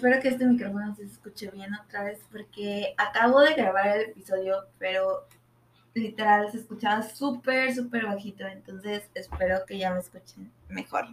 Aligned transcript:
espero 0.00 0.22
que 0.22 0.28
este 0.28 0.46
micrófono 0.46 0.94
se 0.94 1.04
escuche 1.04 1.50
bien 1.50 1.74
otra 1.74 2.04
vez 2.04 2.24
porque 2.32 2.94
acabo 2.96 3.40
de 3.40 3.52
grabar 3.52 3.98
el 3.98 4.08
episodio, 4.08 4.64
pero 4.78 5.26
literal 5.92 6.50
se 6.50 6.56
escuchaba 6.56 7.02
súper, 7.02 7.74
súper 7.74 8.06
bajito, 8.06 8.46
entonces 8.46 9.10
espero 9.12 9.58
que 9.66 9.76
ya 9.76 9.92
me 9.92 10.00
escuchen 10.00 10.50
mejor. 10.70 11.04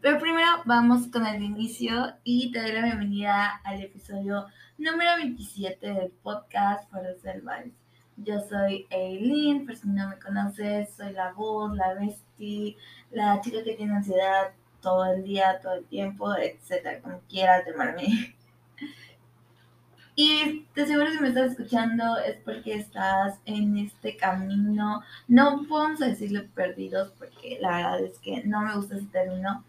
Pero 0.00 0.20
primero 0.20 0.46
vamos 0.64 1.08
con 1.08 1.26
el 1.26 1.42
inicio 1.42 2.14
y 2.22 2.52
te 2.52 2.62
doy 2.62 2.70
la 2.70 2.82
bienvenida 2.82 3.60
al 3.64 3.82
episodio 3.82 4.46
número 4.78 5.16
27 5.16 5.94
del 5.94 6.12
podcast 6.22 6.88
para 6.90 7.12
ser 7.16 7.42
Yo 8.18 8.38
soy 8.48 8.86
Eileen, 8.90 9.66
por 9.66 9.74
si 9.74 9.88
no 9.88 10.10
me 10.10 10.18
conoces, 10.20 10.94
soy 10.94 11.12
la 11.12 11.32
voz, 11.32 11.74
la 11.74 11.94
bestie, 11.94 12.76
la 13.10 13.40
chica 13.40 13.64
que 13.64 13.74
tiene 13.74 13.96
ansiedad 13.96 14.52
todo 14.84 15.06
el 15.06 15.24
día, 15.24 15.58
todo 15.60 15.74
el 15.74 15.84
tiempo, 15.86 16.32
etcétera, 16.36 17.00
como 17.00 17.20
quieras 17.28 17.64
llamarme. 17.66 18.36
Y 20.16 20.64
te 20.74 20.86
seguro 20.86 21.10
si 21.10 21.18
me 21.18 21.26
estás 21.26 21.50
escuchando 21.50 22.18
es 22.18 22.36
porque 22.44 22.74
estás 22.74 23.40
en 23.46 23.78
este 23.78 24.16
camino, 24.16 25.02
no 25.26 25.64
podemos 25.68 25.98
decirle 25.98 26.42
perdidos 26.54 27.12
porque 27.18 27.58
la 27.60 27.78
verdad 27.78 28.04
es 28.04 28.20
que 28.20 28.44
no 28.44 28.60
me 28.60 28.76
gusta 28.76 28.94
ese 28.94 29.06
término, 29.06 29.64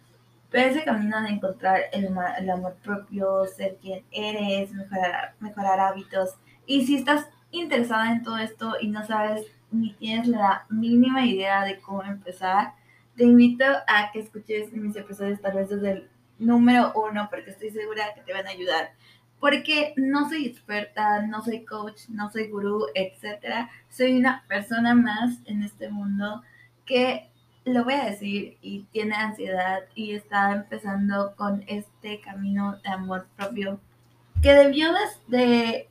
pero 0.51 0.69
ese 0.69 0.83
camino 0.83 1.19
de 1.23 1.29
encontrar 1.29 1.81
el, 1.91 2.09
el 2.37 2.49
amor 2.51 2.75
propio, 2.83 3.47
ser 3.47 3.77
quien 3.81 4.03
eres, 4.11 4.71
mejorar, 4.71 5.33
mejorar 5.39 5.79
hábitos. 5.79 6.35
Y 6.67 6.85
si 6.85 6.97
estás 6.97 7.27
interesada 7.49 8.11
en 8.11 8.21
todo 8.21 8.37
esto 8.37 8.75
y 8.79 8.89
no 8.89 9.03
sabes 9.03 9.47
ni 9.71 9.93
tienes 9.93 10.27
la 10.27 10.67
mínima 10.69 11.25
idea 11.25 11.63
de 11.63 11.79
cómo 11.79 12.03
empezar, 12.03 12.73
te 13.15 13.23
invito 13.23 13.65
a 13.65 14.11
que 14.11 14.19
escuches 14.19 14.71
mis 14.73 14.95
episodios 14.95 15.41
tal 15.41 15.53
vez 15.55 15.69
desde 15.69 15.91
el 15.91 16.09
número 16.37 16.91
uno 16.95 17.27
porque 17.29 17.51
estoy 17.51 17.71
segura 17.71 18.13
que 18.13 18.21
te 18.21 18.33
van 18.33 18.47
a 18.47 18.51
ayudar. 18.51 18.91
Porque 19.39 19.93
no 19.97 20.29
soy 20.29 20.45
experta, 20.45 21.21
no 21.21 21.43
soy 21.43 21.65
coach, 21.65 22.09
no 22.09 22.31
soy 22.31 22.47
gurú, 22.47 22.87
etc. 22.95 23.69
Soy 23.89 24.17
una 24.17 24.43
persona 24.47 24.95
más 24.95 25.39
en 25.45 25.63
este 25.63 25.89
mundo 25.89 26.41
que 26.85 27.29
lo 27.65 27.83
voy 27.83 27.95
a 27.95 28.05
decir 28.05 28.57
y 28.61 28.83
tiene 28.91 29.15
ansiedad 29.15 29.79
y 29.95 30.13
está 30.13 30.51
empezando 30.51 31.35
con 31.35 31.63
este 31.67 32.21
camino 32.21 32.77
de 32.83 32.89
amor 32.89 33.27
propio 33.35 33.79
que 34.41 34.53
debió 34.53 34.89
de 35.27 35.89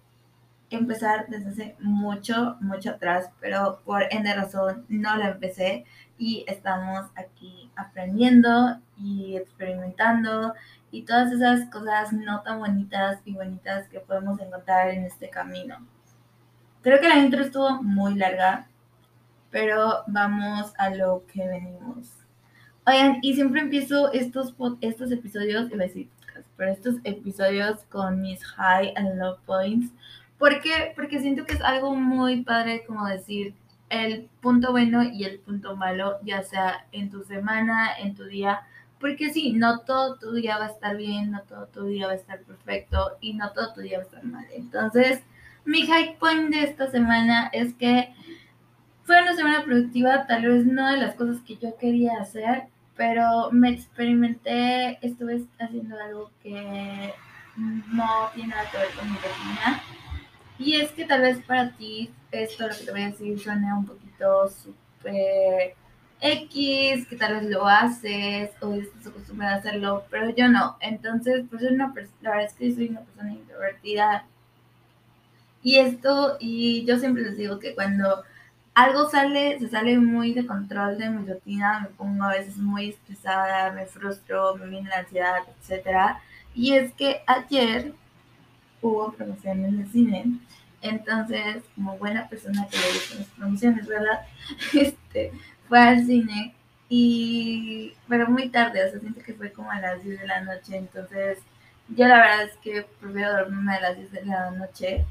empezar 0.71 1.27
desde 1.29 1.51
hace 1.51 1.77
mucho, 1.81 2.57
mucho 2.61 2.91
atrás, 2.91 3.31
pero 3.41 3.81
por 3.85 4.05
N 4.11 4.35
razón 4.35 4.85
no 4.89 5.17
lo 5.17 5.25
empecé 5.25 5.85
y 6.19 6.45
estamos 6.47 7.07
aquí 7.17 7.71
aprendiendo 7.77 8.81
y 8.97 9.37
experimentando 9.37 10.55
y 10.91 11.03
todas 11.03 11.33
esas 11.33 11.69
cosas 11.71 12.13
no 12.13 12.43
tan 12.43 12.61
bonitas 12.61 13.21
y 13.25 13.35
bonitas 13.35 13.89
que 13.89 14.01
podemos 14.01 14.41
encontrar 14.41 14.91
en 14.91 15.05
este 15.05 15.29
camino. 15.29 15.87
Creo 16.83 17.01
que 17.01 17.09
la 17.09 17.19
intro 17.19 17.43
estuvo 17.43 17.83
muy 17.83 18.15
larga, 18.15 18.69
pero 19.51 20.05
vamos 20.07 20.73
a 20.79 20.91
lo 20.91 21.25
que 21.33 21.47
venimos. 21.49 22.11
Oigan, 22.87 23.19
y 23.23 23.35
siempre 23.35 23.63
empiezo 23.63 24.13
estos, 24.13 24.55
estos 24.81 25.11
episodios, 25.11 25.71
iba 25.71 25.85
a 25.85 25.87
decir 25.87 26.09
pero 26.57 26.73
estos 26.73 26.97
episodios 27.05 27.85
con 27.91 28.21
mis 28.21 28.45
high 28.45 28.93
and 28.97 29.19
low 29.19 29.37
points. 29.47 29.93
¿Por 30.39 30.61
qué? 30.61 30.93
Porque 30.95 31.21
siento 31.21 31.45
que 31.45 31.55
es 31.55 31.61
algo 31.61 31.95
muy 31.95 32.43
padre 32.43 32.85
como 32.87 33.07
decir, 33.07 33.55
el 33.89 34.29
punto 34.41 34.73
bueno 34.73 35.03
y 35.03 35.25
el 35.25 35.39
punto 35.41 35.77
malo, 35.77 36.19
ya 36.23 36.43
sea 36.43 36.87
en 36.93 37.11
tu 37.11 37.23
semana, 37.25 37.97
en 37.99 38.15
tu 38.15 38.25
día, 38.25 38.63
porque 38.99 39.33
sí, 39.33 39.53
no 39.53 39.81
todo 39.81 40.17
tu 40.17 40.33
día 40.33 40.59
va 40.59 40.67
a 40.67 40.71
estar 40.71 40.97
bien, 40.97 41.31
no 41.31 41.43
todo 41.43 41.67
tu 41.67 41.85
día 41.85 42.07
va 42.07 42.13
a 42.13 42.17
estar 42.17 42.41
perfecto 42.41 43.19
y 43.21 43.35
no 43.35 43.53
todo 43.53 43.75
tu 43.75 43.81
día 43.81 43.99
va 43.99 44.05
a 44.05 44.07
estar 44.07 44.25
mal. 44.25 44.47
Entonces, 44.53 45.23
mi 45.65 45.87
high 45.87 46.17
point 46.19 46.51
de 46.51 46.65
esta 46.65 46.91
semana 46.91 47.51
es 47.53 47.75
que 47.75 48.15
fue 49.05 49.21
una 49.21 49.35
semana 49.35 49.63
productiva, 49.65 50.27
tal 50.27 50.47
vez 50.47 50.65
no 50.67 50.91
de 50.91 50.97
las 50.97 51.15
cosas 51.15 51.43
que 51.43 51.57
yo 51.57 51.77
quería 51.77 52.19
hacer, 52.21 52.65
pero 52.97 53.51
me 53.51 53.71
experimenté, 53.71 54.99
estuve 55.07 55.45
haciendo 55.59 56.01
algo 56.01 56.31
que 56.43 57.13
no 57.57 58.31
tiene 58.35 58.51
nada 58.51 58.71
que 58.71 58.79
ver 58.79 58.89
con 58.99 59.11
mi 59.11 59.17
rutina 59.17 59.83
y 60.59 60.77
es 60.77 60.93
que 60.93 61.05
tal 61.05 61.23
vez 61.23 61.39
para 61.45 61.71
ti 61.73 62.11
esto, 62.31 62.69
lo 62.69 62.75
que 62.75 62.85
te 62.85 62.91
voy 62.91 63.03
a 63.03 63.11
decir, 63.11 63.39
suena 63.41 63.79
un 63.79 63.87
poquito 63.87 64.49
súper 64.49 65.75
X, 66.21 67.07
que 67.07 67.17
tal 67.17 67.35
vez 67.35 67.45
lo 67.51 67.67
haces 67.67 68.51
o 68.61 68.75
estás 68.75 69.07
acostumbrada 69.07 69.57
a 69.57 69.59
hacerlo, 69.59 70.05
pero 70.11 70.31
yo 70.31 70.49
no. 70.49 70.77
Entonces, 70.81 71.45
pues 71.51 71.63
una 71.63 71.93
la 72.23 72.31
verdad 72.31 72.47
es 72.47 72.55
que 72.55 72.73
soy 72.73 72.89
una 72.89 73.01
persona 73.03 73.33
introvertida. 73.33 74.27
Y 75.63 75.79
esto, 75.79 76.37
y 76.41 76.85
yo 76.85 76.99
siempre 76.99 77.23
les 77.25 77.37
digo 77.37 77.59
que 77.59 77.75
cuando 77.75 78.23
algo 78.75 79.09
sale, 79.11 79.59
se 79.59 79.69
sale 79.69 79.99
muy 79.99 80.35
de 80.35 80.47
control 80.47 80.99
de 80.99 81.11
mi 81.11 81.27
rutina, 81.27 81.81
me 81.81 81.89
pongo 81.89 82.25
a 82.25 82.31
veces 82.31 82.57
muy 82.59 82.91
estresada, 82.91 83.73
me 83.73 83.87
frustro, 83.87 84.57
me 84.57 84.67
viene 84.67 84.91
la 84.91 84.99
ansiedad, 85.01 85.39
etc. 85.69 86.17
Y 86.55 86.75
es 86.75 86.93
que 86.95 87.23
ayer 87.27 87.95
hubo 88.85 89.13
promoción 89.13 89.65
en 89.65 89.81
el 89.81 89.91
cine. 89.91 90.25
Entonces, 90.83 91.65
como 91.75 91.97
buena 91.97 92.29
persona 92.29 92.69
que 92.71 92.77
le 92.77 92.93
gustan 92.93 93.19
las 93.19 93.29
promociones, 93.29 93.87
¿verdad? 93.87 94.21
Este, 94.75 95.33
fue 95.69 95.81
al 95.81 96.05
cine 96.05 96.55
y, 96.89 97.95
pero 98.09 98.29
muy 98.29 98.51
tarde, 98.51 98.85
o 98.85 98.91
sea, 98.91 99.01
siento 99.01 99.23
que 99.23 99.33
fue 99.33 99.51
como 99.53 99.71
a 99.71 99.81
las 99.81 100.05
10 100.05 100.21
de 100.21 100.27
la 100.27 100.43
noche, 100.43 100.77
entonces 100.77 101.39
yo 101.89 102.07
la 102.07 102.19
verdad 102.19 102.43
es 102.45 102.57
que 102.59 102.87
prefiero 103.01 103.33
dormirme 103.33 103.75
a 103.75 103.81
las 103.81 103.97
10 103.97 104.13
de 104.13 104.25
la 104.27 104.51
noche, 104.51 105.05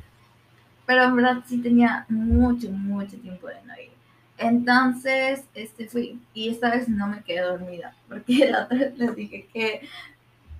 pero 0.85 1.05
en 1.05 1.15
verdad 1.15 1.43
sí 1.47 1.57
tenía 1.59 2.05
mucho, 2.09 2.69
mucho 2.69 3.17
tiempo 3.17 3.47
de 3.47 3.61
no 3.65 3.73
ir. 3.73 3.91
Entonces, 4.37 5.45
este 5.55 5.87
fui, 5.87 6.19
y 6.33 6.49
esta 6.49 6.69
vez 6.69 6.87
no 6.87 7.07
me 7.07 7.23
quedé 7.23 7.41
dormida, 7.41 7.95
porque 8.07 8.49
la 8.51 8.65
otra 8.65 8.77
vez 8.77 8.97
les 8.97 9.15
dije 9.15 9.47
que 9.51 9.81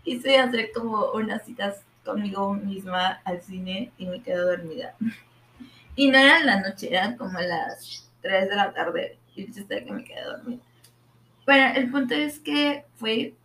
hice 0.06 0.38
hacer 0.38 0.72
como 0.74 1.12
unas 1.14 1.46
citas 1.46 1.84
conmigo 2.04 2.54
misma 2.54 3.22
al 3.24 3.42
cine 3.42 3.92
y 3.98 4.06
me 4.06 4.22
quedé 4.22 4.38
dormida. 4.38 4.96
Y 5.96 6.10
no 6.10 6.18
era 6.18 6.44
la 6.44 6.60
noche, 6.60 6.90
eran 6.90 7.18
como 7.18 7.40
las 7.40 8.10
3 8.22 8.50
de 8.50 8.56
la 8.56 8.74
tarde 8.74 9.20
y 9.36 9.46
que 9.46 9.92
me 9.92 10.04
quedé 10.04 10.24
dormida. 10.24 10.62
Bueno, 11.46 11.74
el 11.76 11.92
punto 11.92 12.16
es 12.16 12.40
que 12.40 12.86
fue, 12.96 13.36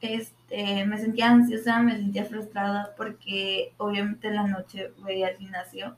este, 0.00 0.84
me 0.84 0.98
sentía 0.98 1.30
ansiosa, 1.30 1.80
me 1.82 1.96
sentía 1.96 2.24
frustrada 2.24 2.94
porque 2.96 3.72
obviamente 3.76 4.28
en 4.28 4.36
la 4.36 4.46
noche 4.46 4.92
voy 4.98 5.22
al 5.22 5.36
gimnasio, 5.36 5.96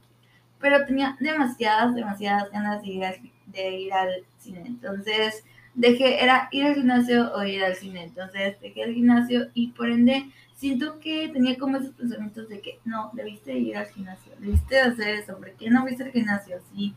pero 0.61 0.85
tenía 0.85 1.17
demasiadas, 1.21 1.95
demasiadas 1.95 2.51
ganas 2.51 2.83
de 2.83 2.89
ir 2.89 3.05
al, 3.05 3.17
de 3.47 3.71
ir 3.71 3.93
al 3.93 4.25
cine. 4.39 4.65
Entonces 4.67 5.45
dejé, 5.75 6.23
era 6.23 6.49
ir 6.51 6.65
al 6.65 6.75
gimnasio 6.75 7.33
o 7.35 7.45
ir 7.45 7.63
al 7.63 7.77
cine. 7.77 8.03
Entonces 8.03 8.61
dejé 8.61 8.83
el 8.83 8.95
gimnasio 8.95 9.49
y 9.55 9.69
por 9.69 9.89
ende 9.89 10.27
siento 10.59 10.99
que 10.99 11.29
tenía 11.29 11.57
como 11.57 11.77
esos 11.77 11.95
pensamientos 11.95 12.49
de 12.49 12.61
que 12.61 12.81
no, 12.85 13.11
debiste 13.13 13.57
ir 13.57 13.77
al 13.77 13.87
gimnasio, 13.87 14.33
debiste 14.41 14.81
hacer 14.81 15.11
eso, 15.11 15.37
¿por 15.39 15.53
qué 15.53 15.71
no 15.71 15.83
fuiste 15.83 16.03
al 16.03 16.11
gimnasio? 16.11 16.59
Sí, 16.73 16.95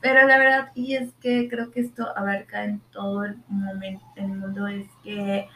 pero 0.00 0.26
la 0.26 0.38
verdad, 0.38 0.70
y 0.76 0.94
es 0.94 1.12
que 1.20 1.48
creo 1.48 1.72
que 1.72 1.80
esto 1.80 2.16
abarca 2.16 2.64
en 2.64 2.78
todo 2.92 3.24
el 3.24 3.36
momento, 3.48 4.04
el 4.14 4.28
mundo, 4.28 4.68
es 4.68 4.86
que 5.02 5.48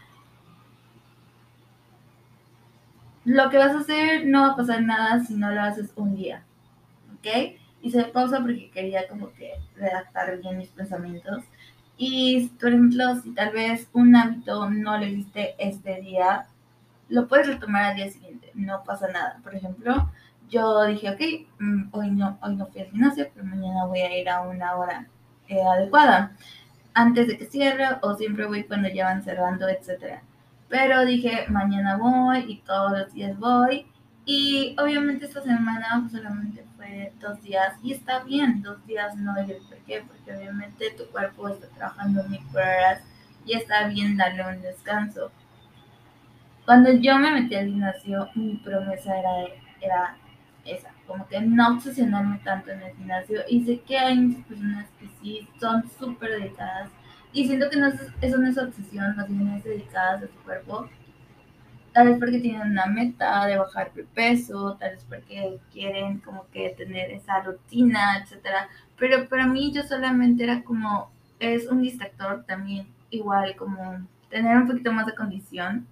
lo 3.24 3.48
que 3.48 3.58
vas 3.58 3.76
a 3.76 3.80
hacer 3.80 4.26
no 4.26 4.42
va 4.42 4.54
a 4.54 4.56
pasar 4.56 4.82
nada 4.82 5.24
si 5.24 5.34
no 5.34 5.52
lo 5.52 5.60
haces 5.60 5.92
un 5.94 6.16
día, 6.16 6.42
¿ok? 7.14 7.58
Se 7.88 8.04
pausa 8.06 8.40
porque 8.40 8.70
quería 8.70 9.06
como 9.06 9.32
que 9.34 9.52
redactar 9.76 10.40
bien 10.40 10.58
mis 10.58 10.70
pensamientos. 10.70 11.44
Y, 11.96 12.48
por 12.60 12.70
ejemplo, 12.70 13.20
si 13.22 13.30
tal 13.30 13.52
vez 13.52 13.88
un 13.92 14.16
hábito 14.16 14.68
no 14.68 14.98
le 14.98 15.06
diste 15.06 15.54
este 15.58 16.00
día, 16.00 16.48
lo 17.08 17.28
puedes 17.28 17.46
retomar 17.46 17.84
al 17.84 17.96
día 17.96 18.10
siguiente, 18.10 18.50
no 18.54 18.82
pasa 18.84 19.08
nada. 19.08 19.38
Por 19.42 19.54
ejemplo, 19.54 20.10
yo 20.48 20.84
dije, 20.86 21.10
ok, 21.10 21.48
mm, 21.58 21.88
hoy 21.92 22.10
no, 22.10 22.38
hoy 22.42 22.56
no 22.56 22.66
fui 22.66 22.82
al 22.82 22.88
gimnasio, 22.88 23.28
pero 23.34 23.46
mañana 23.46 23.84
voy 23.86 24.00
a 24.00 24.18
ir 24.18 24.28
a 24.28 24.42
una 24.42 24.76
hora 24.76 25.06
eh, 25.48 25.62
adecuada, 25.62 26.36
antes 26.94 27.28
de 27.28 27.38
que 27.38 27.46
cierre 27.46 27.86
o 28.02 28.14
siempre 28.14 28.46
voy 28.46 28.64
cuando 28.64 28.88
ya 28.88 29.04
van 29.06 29.22
cerrando, 29.22 29.68
etc. 29.68 30.20
Pero 30.68 31.04
dije, 31.04 31.46
mañana 31.48 31.96
voy 31.96 32.44
y 32.48 32.58
todos 32.62 32.92
los 32.92 33.12
días 33.12 33.38
voy. 33.38 33.86
Y 34.24 34.74
obviamente 34.80 35.26
esta 35.26 35.42
semana 35.42 36.08
solamente 36.10 36.64
fue 36.76 37.12
dos 37.20 37.40
días 37.42 37.74
y 37.82 37.92
está 37.92 38.24
bien, 38.24 38.62
dos 38.62 38.84
días 38.86 39.14
no 39.16 39.40
ir. 39.42 39.58
¿Por 39.68 39.78
qué? 39.86 40.04
Porque 40.06 40.36
obviamente 40.36 40.90
tu 40.92 41.06
cuerpo 41.12 41.48
está 41.48 41.68
trabajando 41.68 42.24
mil 42.24 42.40
horas 42.52 43.02
y 43.44 43.54
está 43.54 43.86
bien 43.86 44.16
darle 44.16 44.44
un 44.48 44.62
descanso. 44.62 45.30
Cuando 46.66 46.92
yo 46.92 47.16
me 47.18 47.30
metí 47.30 47.54
al 47.54 47.68
gimnasio, 47.68 48.28
mi 48.34 48.56
promesa 48.56 49.18
era, 49.18 49.30
era 49.80 50.16
esa, 50.64 50.90
como 51.06 51.26
que 51.28 51.40
no 51.40 51.68
obsesionarme 51.74 52.40
tanto 52.44 52.72
en 52.72 52.82
el 52.82 52.94
gimnasio. 52.96 53.40
Y 53.48 53.64
sé 53.64 53.80
que 53.80 53.98
hay 53.98 54.18
muchas 54.18 54.44
personas 54.46 54.88
que 54.98 55.08
sí 55.20 55.48
son 55.60 55.88
súper 55.98 56.30
dedicadas 56.32 56.90
y 57.32 57.46
siento 57.46 57.70
que 57.70 57.78
no 57.78 57.86
es, 57.88 58.00
eso 58.20 58.38
no 58.38 58.48
es 58.48 58.58
obsesión, 58.58 59.16
más 59.16 59.28
bien 59.28 59.48
es 59.50 59.64
dedicadas 59.64 60.24
a 60.24 60.26
su 60.26 60.34
cuerpo. 60.44 60.88
tal 61.92 62.08
vez 62.08 62.18
porque 62.18 62.40
tienen 62.40 62.70
una 62.72 62.86
meta 62.86 63.46
de 63.46 63.56
bajar 63.58 63.92
de 63.94 64.04
peso, 64.04 64.76
tal 64.78 64.90
vez 64.92 65.04
porque 65.08 65.58
quieren 65.72 66.18
como 66.20 66.46
que 66.50 66.70
tener 66.70 67.10
esa 67.10 67.40
rutina, 67.40 68.18
etcétera. 68.18 68.68
Pero 68.98 69.28
para 69.28 69.46
mí 69.46 69.72
yo 69.72 69.82
solamente 69.82 70.44
era 70.44 70.62
como, 70.62 71.10
es 71.38 71.66
un 71.68 71.82
distractor 71.82 72.44
también, 72.44 72.88
igual 73.10 73.56
como 73.56 74.06
tener 74.30 74.56
un 74.56 74.66
poquito 74.66 74.92
más 74.92 75.06
de 75.06 75.14
condición 75.14 75.86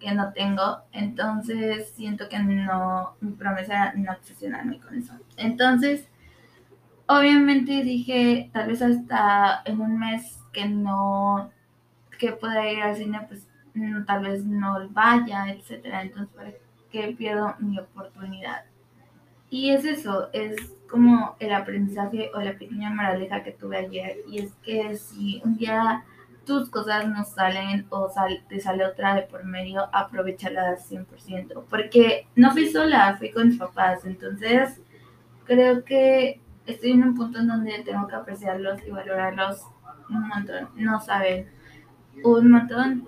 que 0.00 0.12
no 0.12 0.32
tengo, 0.32 0.78
entonces 0.92 1.92
siento 1.94 2.28
que 2.28 2.38
no, 2.38 3.14
mi 3.20 3.32
promesa 3.32 3.74
era 3.74 3.92
no 3.94 4.12
obsesionarme 4.12 4.80
con 4.80 4.98
eso. 4.98 5.12
Entonces, 5.36 6.08
obviamente 7.06 7.84
dije, 7.84 8.50
tal 8.52 8.68
vez 8.68 8.82
hasta 8.82 9.62
en 9.64 9.80
un 9.80 9.98
mes 9.98 10.38
que 10.52 10.66
no, 10.66 11.50
que 12.18 12.32
pueda 12.32 12.70
ir 12.72 12.82
al 12.82 12.96
cine, 12.96 13.20
pues 13.28 13.46
no, 13.74 14.04
tal 14.04 14.24
vez 14.24 14.44
no 14.44 14.88
vaya, 14.88 15.50
etcétera. 15.50 16.02
Entonces, 16.02 16.28
¿para 16.34 16.50
qué 16.90 17.14
pierdo 17.16 17.54
mi 17.58 17.78
oportunidad? 17.78 18.64
Y 19.50 19.70
es 19.70 19.84
eso, 19.84 20.30
es 20.32 20.56
como 20.88 21.36
el 21.40 21.52
aprendizaje 21.52 22.30
o 22.34 22.40
la 22.40 22.56
pequeña 22.56 22.90
moraleja 22.90 23.42
que 23.42 23.52
tuve 23.52 23.78
ayer. 23.78 24.18
Y 24.28 24.38
es 24.38 24.52
que 24.62 24.96
si 24.96 25.42
un 25.44 25.56
día 25.56 26.04
tus 26.44 26.70
cosas 26.70 27.08
no 27.08 27.24
salen 27.24 27.86
o 27.90 28.10
te 28.48 28.60
sale 28.60 28.84
otra 28.84 29.14
de 29.14 29.22
por 29.22 29.44
medio, 29.44 29.88
aprovechalas 29.92 30.90
100%. 30.90 31.64
Porque 31.68 32.26
no 32.36 32.52
fui 32.52 32.68
sola, 32.68 33.16
fui 33.18 33.30
con 33.30 33.48
mis 33.48 33.58
papás. 33.58 34.04
Entonces, 34.04 34.80
creo 35.44 35.84
que 35.84 36.40
estoy 36.66 36.92
en 36.92 37.04
un 37.04 37.14
punto 37.14 37.38
en 37.38 37.48
donde 37.48 37.82
tengo 37.84 38.06
que 38.08 38.16
apreciarlos 38.16 38.80
y 38.86 38.90
valorarlos 38.90 39.62
un 40.08 40.28
montón. 40.28 40.68
No 40.74 41.00
saben, 41.00 41.48
un 42.24 42.50
montón. 42.50 43.06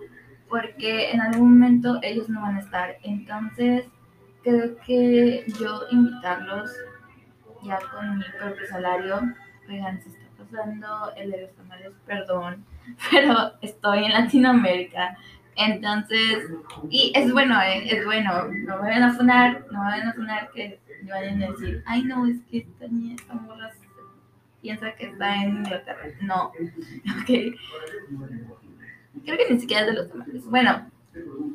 Porque 0.49 1.11
en 1.11 1.21
algún 1.21 1.55
momento 1.55 1.99
ellos 2.03 2.29
no 2.29 2.43
van 2.43 2.57
a 2.57 2.61
estar. 2.61 2.97
Entonces, 3.03 3.87
creo 4.43 4.77
que 4.85 5.45
yo 5.59 5.83
invitarlos 5.91 6.71
ya 7.63 7.79
con 7.91 8.19
mi 8.19 8.25
propio 8.39 8.67
salario, 8.67 9.21
oigan, 9.69 10.03
se 10.03 10.09
está 10.11 10.27
pasando 10.37 11.13
el 11.17 11.31
de 11.31 11.43
los 11.43 11.53
tamales, 11.53 11.93
perdón, 12.07 12.65
pero 13.11 13.53
estoy 13.61 14.05
en 14.05 14.13
Latinoamérica. 14.13 15.17
Entonces, 15.55 16.49
y 16.89 17.13
es 17.15 17.31
bueno, 17.31 17.61
eh, 17.61 17.85
es 17.87 18.05
bueno, 18.05 18.49
no 18.49 18.83
me 18.83 18.89
van 18.89 19.03
a 19.03 19.15
sonar, 19.15 19.67
no 19.71 19.85
me 19.85 19.91
van 19.91 20.09
a 20.09 20.15
sonar 20.15 20.51
que 20.53 20.81
vayan 21.03 21.43
a 21.43 21.51
decir, 21.51 21.83
ay 21.87 22.05
no, 22.05 22.27
es 22.27 22.41
que 22.51 22.59
esta 22.59 22.87
niña, 22.89 23.17
esta 23.17 23.35
piensa 24.63 24.93
que 24.93 25.07
está 25.07 25.43
en 25.43 25.57
Inglaterra. 25.59 26.07
No, 26.21 26.45
ok. 27.21 27.27
Creo 29.25 29.37
que 29.37 29.47
ni 29.51 29.61
siquiera 29.61 29.83
es 29.83 29.87
de 29.89 29.93
los 29.93 30.09
tamales. 30.09 30.45
Bueno, 30.47 30.91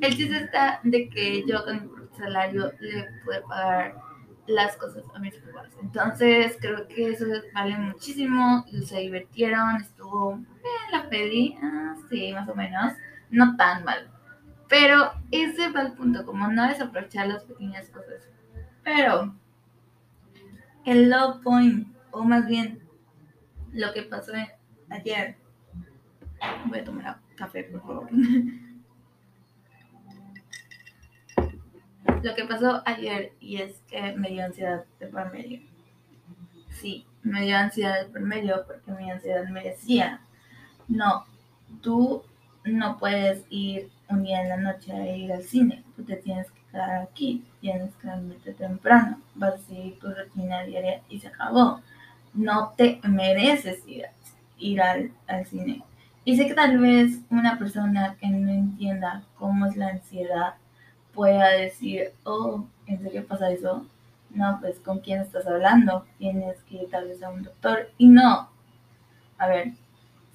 el 0.02 0.16
chiste 0.16 0.38
está 0.38 0.80
de 0.84 1.10
que 1.10 1.44
yo 1.48 1.64
con 1.66 1.82
mi 1.82 2.18
salario 2.18 2.72
le 2.80 3.06
pude 3.24 3.42
pagar 3.48 3.96
las 4.48 4.78
cosas 4.78 5.04
a 5.14 5.20
mis 5.20 5.36
papás. 5.36 5.70
Entonces 5.82 6.58
creo 6.60 6.88
que 6.88 7.10
eso 7.10 7.26
vale 7.54 7.78
muchísimo, 7.78 8.66
se 8.86 9.00
divirtieron, 9.00 9.78
estuvo 9.78 10.36
bien 10.36 10.92
la 10.92 11.10
peli, 11.10 11.58
ah, 11.62 11.96
sí, 12.10 12.34
más 12.34 12.48
o 12.50 12.56
menos, 12.56 12.94
no 13.30 13.56
tan 13.58 13.84
mal. 13.84 14.10
Pero 14.70 15.12
ese 15.32 15.70
va 15.72 15.82
el 15.82 15.94
punto, 15.94 16.26
como 16.26 16.48
no 16.48 16.68
desaprovechar 16.68 17.28
las 17.28 17.44
pequeñas 17.44 17.90
cosas. 17.90 18.28
Pero 18.84 19.36
el 20.86 21.10
low 21.10 21.42
point, 21.42 21.88
o 22.12 22.24
más 22.24 22.48
bien 22.48 22.82
lo 23.74 23.94
que 23.94 24.04
pasó 24.04 24.32
ayer, 24.90 25.38
voy 26.66 26.80
a 26.80 26.84
tomar 26.84 27.20
café, 27.36 27.64
por 27.66 27.82
favor. 27.82 28.10
lo 32.24 32.36
que 32.36 32.46
pasó 32.46 32.82
ayer 32.86 33.34
y 33.40 33.58
es 33.58 33.82
que 33.88 34.14
me 34.14 34.30
dio 34.30 34.46
ansiedad 34.46 34.86
de 35.00 35.08
por 35.08 35.32
medio. 35.32 35.62
Sí, 36.70 37.06
me 37.24 37.42
dio 37.42 37.58
ansiedad 37.58 38.02
de 38.02 38.10
por 38.10 38.22
medio 38.22 38.64
porque 38.66 38.92
mi 38.92 39.10
ansiedad 39.10 39.48
me 39.48 39.64
decía, 39.64 40.22
no, 40.88 41.26
tú 41.82 42.24
no 42.64 42.98
puedes 42.98 43.44
ir 43.50 43.90
un 44.10 44.24
día 44.24 44.42
en 44.42 44.50
la 44.50 44.58
noche 44.58 44.92
a 44.92 45.16
ir 45.16 45.32
al 45.32 45.44
cine, 45.44 45.84
tú 45.96 46.04
te 46.04 46.16
tienes 46.18 46.50
que 46.52 46.62
quedar 46.72 47.02
aquí, 47.02 47.44
tienes 47.60 47.94
que 47.96 48.08
dormirte 48.08 48.54
temprano, 48.54 49.20
vas 49.36 49.56
a 49.56 49.58
seguir 49.58 50.00
tu 50.00 50.14
rutina 50.14 50.64
diaria 50.64 51.02
y 51.10 51.20
se 51.20 51.28
acabó. 51.28 51.82
No 52.34 52.74
te 52.78 53.00
mereces 53.04 53.86
ir, 53.88 54.06
ir 54.58 54.82
al, 54.82 55.12
al 55.28 55.46
cine. 55.46 55.84
Y 56.24 56.36
sé 56.36 56.46
que 56.48 56.54
tal 56.54 56.78
vez 56.78 57.20
una 57.30 57.58
persona 57.58 58.16
que 58.20 58.28
no 58.28 58.52
entienda 58.52 59.24
cómo 59.36 59.66
es 59.66 59.76
la 59.78 59.90
ansiedad 59.90 60.56
pueda 61.18 61.50
decir, 61.50 62.12
oh, 62.26 62.64
¿en 62.86 63.02
serio 63.02 63.26
pasa 63.26 63.50
eso? 63.50 63.88
No, 64.30 64.60
pues 64.62 64.80
con 64.80 65.00
quién 65.00 65.20
estás 65.20 65.48
hablando, 65.48 66.06
tienes 66.20 66.62
que 66.70 66.76
ir 66.84 66.92
tal 66.92 67.08
vez 67.08 67.24
a 67.24 67.32
un 67.32 67.42
doctor. 67.42 67.90
Y 67.98 68.08
no, 68.08 68.48
a 69.40 69.48
ver, 69.48 69.74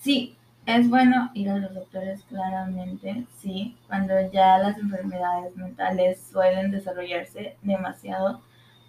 sí, 0.00 0.36
es 0.66 0.90
bueno 0.90 1.30
ir 1.34 1.50
a 1.50 1.58
los 1.58 1.72
doctores 1.72 2.24
claramente, 2.24 3.28
sí, 3.38 3.76
cuando 3.86 4.14
ya 4.32 4.58
las 4.58 4.76
enfermedades 4.76 5.56
mentales 5.56 6.20
suelen 6.20 6.72
desarrollarse 6.72 7.56
demasiado, 7.62 8.40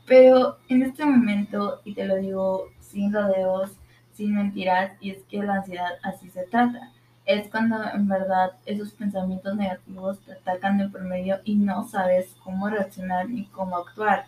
pero 0.07 0.57
en 0.69 0.81
este 0.81 1.05
momento, 1.05 1.79
y 1.85 1.93
te 1.93 2.05
lo 2.05 2.15
digo 2.15 2.69
sin 2.79 3.13
rodeos, 3.13 3.77
sin 4.13 4.33
mentiras, 4.33 4.93
y 4.99 5.11
es 5.11 5.21
que 5.29 5.43
la 5.43 5.57
ansiedad 5.57 5.91
así 6.01 6.27
se 6.31 6.43
trata 6.45 6.91
es 7.25 7.47
cuando 7.49 7.81
en 7.93 8.07
verdad 8.07 8.53
esos 8.65 8.91
pensamientos 8.91 9.55
negativos 9.55 10.19
te 10.19 10.33
atacan 10.33 10.77
de 10.77 10.89
por 10.89 11.03
medio 11.03 11.39
y 11.45 11.55
no 11.55 11.87
sabes 11.87 12.35
cómo 12.43 12.69
reaccionar 12.69 13.29
ni 13.29 13.45
cómo 13.45 13.77
actuar. 13.77 14.25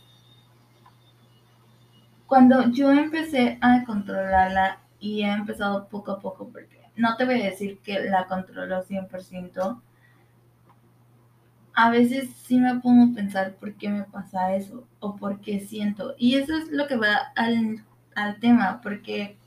Cuando 2.27 2.69
yo 2.71 2.91
empecé 2.91 3.57
a 3.61 3.83
controlarla 3.85 4.79
y 4.99 5.23
he 5.23 5.31
empezado 5.31 5.87
poco 5.87 6.11
a 6.13 6.19
poco, 6.19 6.47
porque 6.47 6.79
no 6.95 7.15
te 7.17 7.25
voy 7.25 7.41
a 7.41 7.49
decir 7.49 7.79
que 7.79 7.99
la 7.99 8.25
controlo 8.27 8.83
100%, 8.83 9.81
a 11.73 11.89
veces 11.91 12.29
sí 12.45 12.59
me 12.59 12.79
pongo 12.79 13.11
a 13.11 13.15
pensar 13.15 13.55
por 13.55 13.73
qué 13.75 13.89
me 13.89 14.03
pasa 14.03 14.55
eso 14.55 14.87
o 14.99 15.17
por 15.17 15.41
qué 15.41 15.59
siento. 15.59 16.15
Y 16.17 16.35
eso 16.35 16.55
es 16.57 16.71
lo 16.71 16.87
que 16.87 16.95
va 16.95 17.15
al, 17.35 17.83
al 18.15 18.39
tema, 18.39 18.79
porque 18.81 19.37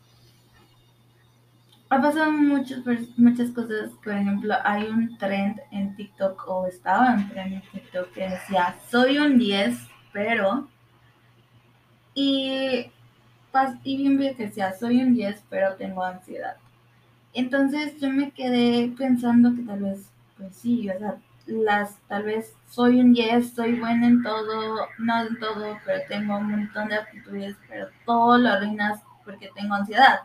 ha 1.90 2.02
pasado 2.02 2.30
muchas, 2.32 2.80
muchas 3.16 3.50
cosas. 3.50 3.90
Por 4.02 4.12
ejemplo, 4.12 4.54
hay 4.64 4.86
un 4.88 5.16
trend 5.18 5.60
en 5.70 5.94
TikTok, 5.96 6.44
o 6.48 6.66
estaba 6.66 7.14
un 7.14 7.28
trend 7.28 7.54
en 7.54 7.62
TikTok 7.62 8.12
que 8.12 8.28
decía, 8.28 8.76
soy 8.90 9.18
un 9.18 9.38
10, 9.38 9.78
pero... 10.12 10.68
Y, 12.14 12.90
y 13.84 13.96
bien 13.96 14.18
que 14.36 14.46
decía, 14.46 14.72
soy 14.72 15.02
un 15.02 15.14
10, 15.14 15.44
pero 15.48 15.76
tengo 15.76 16.02
ansiedad. 16.02 16.56
Entonces 17.32 18.00
yo 18.00 18.10
me 18.10 18.32
quedé 18.32 18.92
pensando 18.96 19.54
que 19.54 19.62
tal 19.62 19.82
vez, 19.82 20.10
pues 20.36 20.56
sí, 20.56 20.90
o 20.90 20.98
sea, 20.98 21.16
las, 21.46 21.96
tal 22.08 22.24
vez 22.24 22.54
soy 22.68 23.00
un 23.00 23.12
10, 23.12 23.54
soy 23.54 23.78
buena 23.78 24.08
en 24.08 24.22
todo, 24.22 24.88
no 24.98 25.20
en 25.20 25.38
todo, 25.38 25.78
pero 25.84 26.00
tengo 26.08 26.36
un 26.36 26.50
montón 26.50 26.88
de 26.88 26.96
aptitudes, 26.96 27.56
pero 27.68 27.88
todo 28.04 28.36
lo 28.38 28.48
arruinas 28.50 29.00
porque 29.24 29.50
tengo 29.54 29.74
ansiedad. 29.74 30.20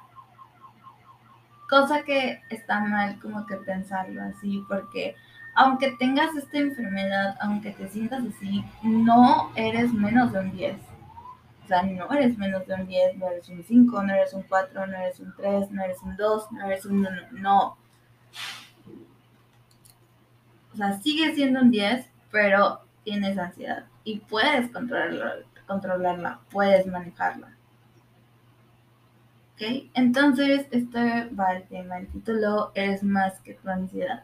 Cosa 1.73 2.03
que 2.03 2.39
está 2.51 2.81
mal 2.81 3.19
como 3.19 3.47
que 3.47 3.55
pensarlo 3.55 4.21
así, 4.21 4.63
porque 4.69 5.15
aunque 5.55 5.95
tengas 5.97 6.35
esta 6.35 6.59
enfermedad, 6.59 7.35
aunque 7.41 7.71
te 7.71 7.89
sientas 7.89 8.23
así, 8.23 8.63
no 8.83 9.51
eres 9.55 9.91
menos 9.91 10.31
de 10.31 10.39
un 10.41 10.51
10. 10.51 10.77
O 11.63 11.67
sea, 11.67 11.81
no 11.81 12.13
eres 12.13 12.37
menos 12.37 12.67
de 12.67 12.75
un 12.75 12.85
10, 12.85 13.17
no 13.17 13.27
eres 13.27 13.49
un 13.49 13.63
5, 13.63 14.03
no 14.03 14.13
eres 14.13 14.33
un 14.33 14.43
4, 14.43 14.85
no 14.85 14.97
eres 14.97 15.19
un 15.19 15.35
3, 15.35 15.71
no 15.71 15.83
eres 15.83 15.97
un 16.03 16.15
2, 16.15 16.51
no 16.51 16.65
eres 16.67 16.85
un 16.85 16.99
1, 16.99 17.09
no. 17.31 17.75
O 20.73 20.75
sea, 20.75 20.99
sigue 20.99 21.33
siendo 21.33 21.59
un 21.59 21.71
10, 21.71 22.07
pero 22.29 22.81
tienes 23.03 23.35
ansiedad 23.35 23.85
y 24.03 24.19
puedes 24.19 24.71
controlarla, 24.71 25.37
controlarla 25.65 26.39
puedes 26.51 26.85
manejarla. 26.85 27.47
Entonces, 29.59 30.67
este 30.71 31.29
va 31.29 31.53
el 31.53 31.63
tema, 31.67 31.97
el 31.97 32.07
título 32.07 32.71
es 32.75 33.03
más 33.03 33.39
que 33.41 33.57
ansiedad. 33.65 34.23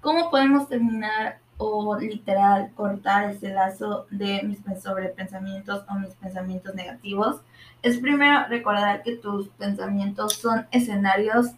¿Cómo 0.00 0.30
podemos 0.30 0.68
terminar 0.68 1.38
o 1.58 1.96
literal 1.96 2.72
cortar 2.74 3.30
ese 3.30 3.50
lazo 3.50 4.06
de 4.10 4.42
mis 4.42 4.58
sobrepensamientos 4.82 5.84
o 5.88 5.94
mis 5.94 6.14
pensamientos 6.14 6.74
negativos? 6.74 7.40
Es 7.82 7.98
primero 7.98 8.46
recordar 8.48 9.02
que 9.02 9.16
tus 9.16 9.48
pensamientos 9.50 10.34
son 10.34 10.66
escenarios 10.72 11.52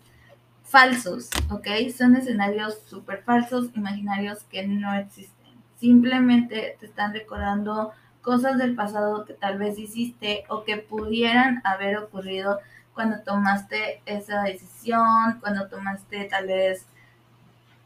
falsos, 0.63 1.31
¿ok? 1.51 1.69
Son 1.97 2.17
escenarios 2.17 2.81
súper 2.87 3.23
falsos, 3.23 3.71
imaginarios 3.75 4.43
que 4.45 4.67
no 4.67 4.93
existen. 4.95 5.55
Simplemente 5.79 6.77
te 6.81 6.87
están 6.87 7.13
recordando 7.13 7.93
cosas 8.25 8.59
del 8.59 8.75
pasado 8.75 9.25
que 9.25 9.35
tal 9.35 9.59
vez 9.59 9.79
hiciste 9.79 10.45
o 10.49 10.65
que 10.65 10.79
pudieran 10.79 11.61
haber 11.65 11.99
ocurrido 11.99 12.59
cuando 12.95 13.21
tomaste 13.21 14.01
esa 14.07 14.43
decisión, 14.43 15.39
cuando 15.41 15.69
tomaste 15.69 16.25
tal 16.25 16.47
vez 16.47 16.87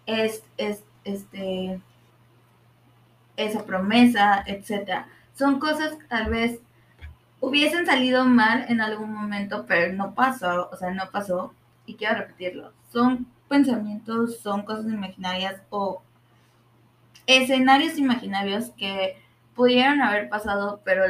es, 0.07 0.43
es, 0.57 0.83
este, 1.05 1.81
esa 3.37 3.65
promesa, 3.65 4.45
etc. 4.47 5.07
Son 5.35 5.59
cosas 5.59 5.95
que 5.97 6.05
tal 6.05 6.31
vez 6.31 6.61
hubiesen 7.41 7.87
salido 7.87 8.25
mal 8.25 8.67
en 8.69 8.81
algún 8.81 9.13
momento, 9.13 9.65
pero 9.67 9.93
no 9.93 10.15
pasó, 10.15 10.71
o 10.73 10.77
sea, 10.77 10.91
no 10.93 11.11
pasó, 11.11 11.53
y 11.87 11.95
quiero 11.95 12.19
repetirlo. 12.19 12.73
Son 12.93 13.27
pensamientos, 13.49 14.39
son 14.41 14.63
cosas 14.63 14.87
imaginarias 14.87 15.61
o 15.71 16.03
escenarios 17.27 17.99
imaginarios 17.99 18.71
que 18.71 19.17
pudieron 19.59 20.01
haber 20.01 20.29
pasado, 20.29 20.81
pero, 20.85 21.03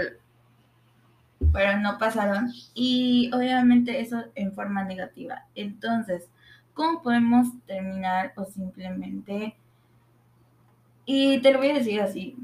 pero 1.52 1.78
no 1.78 1.98
pasaron. 1.98 2.50
Y 2.74 3.30
obviamente 3.34 4.00
eso 4.00 4.24
en 4.34 4.54
forma 4.54 4.84
negativa. 4.84 5.44
Entonces, 5.54 6.30
¿cómo 6.72 7.02
podemos 7.02 7.48
terminar 7.66 8.32
o 8.36 8.46
simplemente... 8.46 9.54
Y 11.04 11.40
te 11.40 11.52
lo 11.52 11.58
voy 11.58 11.70
a 11.70 11.74
decir 11.74 12.00
así, 12.00 12.36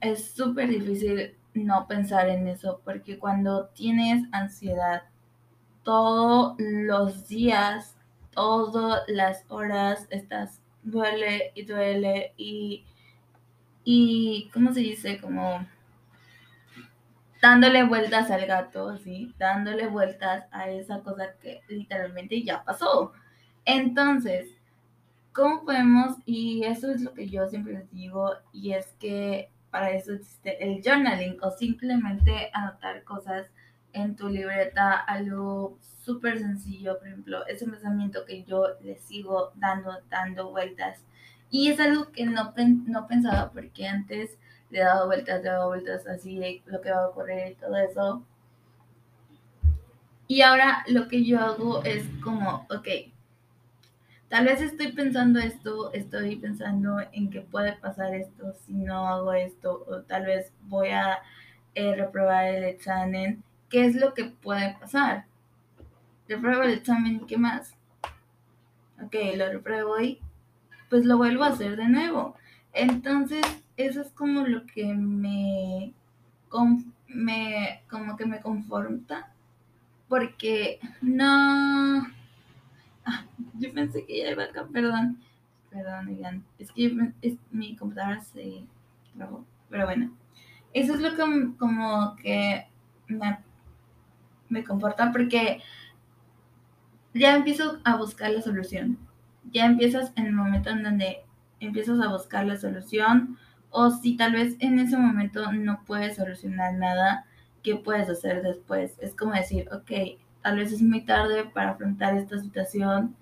es 0.00 0.32
súper 0.32 0.68
difícil 0.68 1.36
no 1.54 1.86
pensar 1.86 2.28
en 2.28 2.48
eso, 2.48 2.80
porque 2.84 3.18
cuando 3.18 3.66
tienes 3.68 4.24
ansiedad 4.32 5.02
todos 5.84 6.56
los 6.58 7.28
días, 7.28 7.96
todas 8.32 9.02
las 9.06 9.44
horas, 9.48 10.06
estás 10.10 10.60
duele 10.82 11.52
y 11.54 11.64
duele 11.64 12.32
y, 12.36 12.84
y 13.84 14.50
¿cómo 14.52 14.72
se 14.72 14.80
dice? 14.80 15.20
Como 15.20 15.66
dándole 17.42 17.84
vueltas 17.84 18.30
al 18.30 18.46
gato, 18.46 18.96
¿sí? 18.96 19.34
Dándole 19.38 19.86
vueltas 19.88 20.46
a 20.50 20.70
esa 20.70 21.00
cosa 21.00 21.34
que 21.40 21.60
literalmente 21.68 22.42
ya 22.42 22.64
pasó. 22.64 23.12
Entonces, 23.66 24.48
¿cómo 25.32 25.64
podemos? 25.64 26.16
Y 26.24 26.64
eso 26.64 26.90
es 26.90 27.02
lo 27.02 27.12
que 27.12 27.28
yo 27.28 27.46
siempre 27.48 27.74
les 27.74 27.90
digo, 27.90 28.32
y 28.52 28.72
es 28.72 28.94
que 28.98 29.50
para 29.70 29.90
eso 29.90 30.12
existe 30.14 30.64
el 30.64 30.82
journaling 30.82 31.36
o 31.42 31.50
simplemente 31.50 32.50
anotar 32.52 33.04
cosas 33.04 33.50
en 33.92 34.16
tu 34.16 34.28
libreta, 34.28 34.94
algo 34.94 35.78
súper 35.80 36.38
sencillo, 36.38 36.98
por 36.98 37.08
ejemplo, 37.08 37.46
ese 37.46 37.66
pensamiento 37.66 38.24
que 38.24 38.44
yo 38.44 38.66
le 38.80 38.98
sigo 38.98 39.52
dando, 39.56 39.98
dando 40.08 40.50
vueltas. 40.50 41.04
Y 41.54 41.68
es 41.68 41.78
algo 41.78 42.10
que 42.10 42.26
no, 42.26 42.52
no 42.88 43.06
pensaba 43.06 43.52
porque 43.52 43.86
antes 43.86 44.36
le 44.70 44.80
dado 44.80 45.06
vueltas, 45.06 45.40
le 45.40 45.50
dado 45.50 45.68
vueltas 45.68 46.04
así 46.04 46.36
de 46.36 46.60
lo 46.66 46.80
que 46.80 46.90
va 46.90 47.04
a 47.04 47.08
ocurrir 47.08 47.52
y 47.52 47.54
todo 47.54 47.76
eso. 47.76 48.24
Y 50.26 50.40
ahora 50.40 50.82
lo 50.88 51.06
que 51.06 51.24
yo 51.24 51.38
hago 51.38 51.84
es 51.84 52.08
como, 52.24 52.66
ok, 52.70 52.88
tal 54.28 54.46
vez 54.46 54.62
estoy 54.62 54.90
pensando 54.90 55.38
esto, 55.38 55.92
estoy 55.92 56.34
pensando 56.34 56.96
en 57.12 57.30
que 57.30 57.42
puede 57.42 57.74
pasar 57.74 58.16
esto 58.16 58.52
si 58.66 58.72
no 58.72 59.06
hago 59.06 59.32
esto, 59.32 59.84
o 59.86 60.00
tal 60.00 60.26
vez 60.26 60.52
voy 60.62 60.88
a 60.88 61.20
eh, 61.76 61.94
reprobar 61.94 62.46
el 62.46 62.64
examen. 62.64 63.44
¿Qué 63.68 63.86
es 63.86 63.94
lo 63.94 64.12
que 64.12 64.24
puede 64.24 64.76
pasar? 64.80 65.26
Repruebo 66.28 66.64
el 66.64 66.72
examen, 66.72 67.24
¿qué 67.28 67.38
más? 67.38 67.76
Ok, 69.00 69.14
lo 69.36 69.52
repruebo 69.52 70.00
y 70.00 70.20
pues 70.94 71.06
lo 71.06 71.16
vuelvo 71.16 71.42
a 71.42 71.48
hacer 71.48 71.74
de 71.74 71.88
nuevo. 71.88 72.36
Entonces, 72.72 73.42
eso 73.76 74.00
es 74.00 74.12
como 74.12 74.42
lo 74.46 74.64
que 74.64 74.94
me, 74.94 75.92
me 77.08 77.82
como 77.90 78.16
que 78.16 78.26
me 78.26 78.40
conforta, 78.40 79.32
porque 80.08 80.78
no 81.02 82.06
Ah, 83.04 83.24
yo 83.58 83.72
pensé 83.72 84.06
que 84.06 84.18
ya 84.18 84.30
iba 84.30 84.44
acá, 84.44 84.68
perdón. 84.72 85.18
Perdón, 85.68 86.06
digan. 86.06 86.44
Es 86.60 86.70
que 86.70 86.96
mi 87.50 87.74
computadora 87.74 88.20
se 88.20 88.64
trabó. 89.16 89.44
Pero 89.68 89.86
bueno. 89.86 90.16
Eso 90.74 90.94
es 90.94 91.00
lo 91.00 91.10
que 91.10 91.56
como 91.58 92.14
que 92.22 92.68
me, 93.08 93.40
me 94.48 94.62
comporta 94.62 95.10
porque 95.10 95.60
ya 97.14 97.34
empiezo 97.34 97.80
a 97.82 97.96
buscar 97.96 98.30
la 98.30 98.42
solución. 98.42 98.96
Ya 99.50 99.66
empiezas 99.66 100.12
en 100.16 100.26
el 100.26 100.32
momento 100.32 100.70
en 100.70 100.82
donde 100.82 101.24
empiezas 101.60 102.00
a 102.00 102.08
buscar 102.08 102.46
la 102.46 102.56
solución 102.56 103.38
o 103.70 103.90
si 103.90 104.16
tal 104.16 104.32
vez 104.32 104.56
en 104.60 104.78
ese 104.78 104.96
momento 104.96 105.52
no 105.52 105.82
puedes 105.84 106.16
solucionar 106.16 106.74
nada, 106.74 107.26
¿qué 107.62 107.76
puedes 107.76 108.08
hacer 108.08 108.42
después? 108.42 108.96
Es 109.00 109.14
como 109.14 109.32
decir, 109.32 109.68
ok, 109.72 110.18
tal 110.42 110.58
vez 110.58 110.72
es 110.72 110.82
muy 110.82 111.00
tarde 111.04 111.44
para 111.52 111.70
afrontar 111.70 112.16
esta 112.16 112.38
situación 112.38 113.16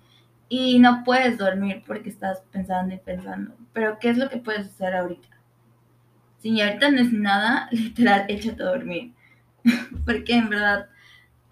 y 0.49 0.77
no 0.77 1.03
puedes 1.03 1.37
dormir 1.37 1.81
porque 1.87 2.09
estás 2.09 2.41
pensando 2.51 2.93
y 2.93 2.99
pensando. 2.99 3.55
Pero 3.73 3.97
¿qué 3.99 4.09
es 4.09 4.17
lo 4.17 4.29
que 4.29 4.37
puedes 4.37 4.67
hacer 4.67 4.95
ahorita? 4.95 5.27
Si 6.37 6.61
ahorita 6.61 6.91
no 6.91 6.99
es 6.99 7.11
nada, 7.11 7.67
literal, 7.71 8.25
échate 8.27 8.61
a 8.61 8.67
dormir. 8.67 9.13
porque 10.05 10.35
en 10.35 10.49
verdad, 10.49 10.89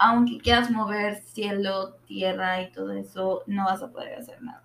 aunque 0.02 0.38
quieras 0.38 0.70
mover 0.70 1.22
cielo, 1.22 1.96
tierra 2.06 2.62
y 2.62 2.72
todo 2.72 2.92
eso, 2.92 3.42
no 3.46 3.64
vas 3.66 3.82
a 3.82 3.90
poder 3.90 4.18
hacer 4.18 4.42
nada. 4.42 4.62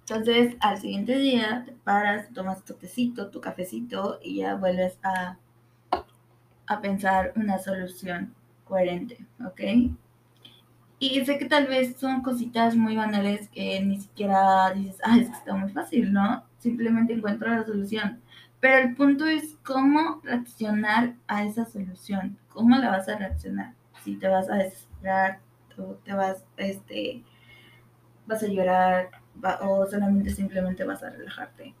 Entonces, 0.00 0.56
al 0.60 0.78
siguiente 0.78 1.16
día 1.16 1.62
te 1.64 1.72
paras, 1.72 2.32
tomas 2.32 2.64
tu 2.64 2.74
tecito, 2.74 3.30
tu 3.30 3.40
cafecito 3.40 4.18
y 4.22 4.36
ya 4.38 4.56
vuelves 4.56 4.98
a 5.02 5.38
a 6.70 6.80
pensar 6.80 7.32
una 7.34 7.58
solución 7.58 8.32
coherente, 8.64 9.26
¿ok? 9.44 9.60
Y 11.00 11.24
sé 11.24 11.36
que 11.36 11.46
tal 11.46 11.66
vez 11.66 11.96
son 11.96 12.22
cositas 12.22 12.76
muy 12.76 12.94
banales 12.94 13.48
que 13.48 13.80
ni 13.80 14.00
siquiera 14.00 14.72
dices, 14.72 14.98
ah, 15.02 15.18
es 15.18 15.28
que 15.28 15.34
está 15.34 15.56
muy 15.56 15.72
fácil, 15.72 16.12
¿no? 16.12 16.44
Simplemente 16.58 17.12
encuentro 17.12 17.48
la 17.48 17.64
solución. 17.64 18.20
Pero 18.60 18.88
el 18.88 18.94
punto 18.94 19.26
es 19.26 19.56
cómo 19.64 20.20
reaccionar 20.22 21.14
a 21.26 21.44
esa 21.44 21.64
solución. 21.64 22.38
¿Cómo 22.48 22.76
la 22.76 22.90
vas 22.90 23.08
a 23.08 23.16
reaccionar? 23.16 23.74
Si 24.04 24.16
te 24.16 24.28
vas 24.28 24.50
a 24.50 24.56
desesperar, 24.56 25.40
o 25.78 25.94
te 26.04 26.12
vas, 26.12 26.44
este, 26.58 27.22
vas 28.26 28.42
a 28.42 28.46
llorar, 28.46 29.10
o 29.62 29.86
solamente 29.86 30.30
simplemente 30.30 30.84
vas 30.84 31.02
a 31.02 31.10
relajarte. 31.10 31.74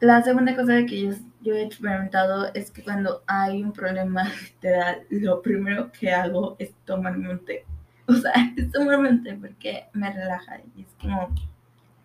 La 0.00 0.22
segunda 0.22 0.54
cosa 0.54 0.86
que 0.86 1.02
yo, 1.02 1.10
yo, 1.40 1.54
he 1.54 1.64
experimentado 1.64 2.54
es 2.54 2.70
que 2.70 2.82
cuando 2.82 3.22
hay 3.26 3.62
un 3.62 3.72
problema 3.72 4.24
literal, 4.42 5.02
lo 5.10 5.42
primero 5.42 5.90
que 5.90 6.12
hago 6.12 6.56
es 6.58 6.72
tomarme 6.84 7.30
un 7.30 7.44
té. 7.44 7.64
O 8.06 8.14
sea, 8.14 8.32
es 8.56 8.70
tomarme 8.70 9.10
un 9.10 9.22
té 9.24 9.34
porque 9.34 9.88
me 9.92 10.12
relaja 10.12 10.60
y 10.76 10.82
es 10.82 10.94
como 11.00 11.34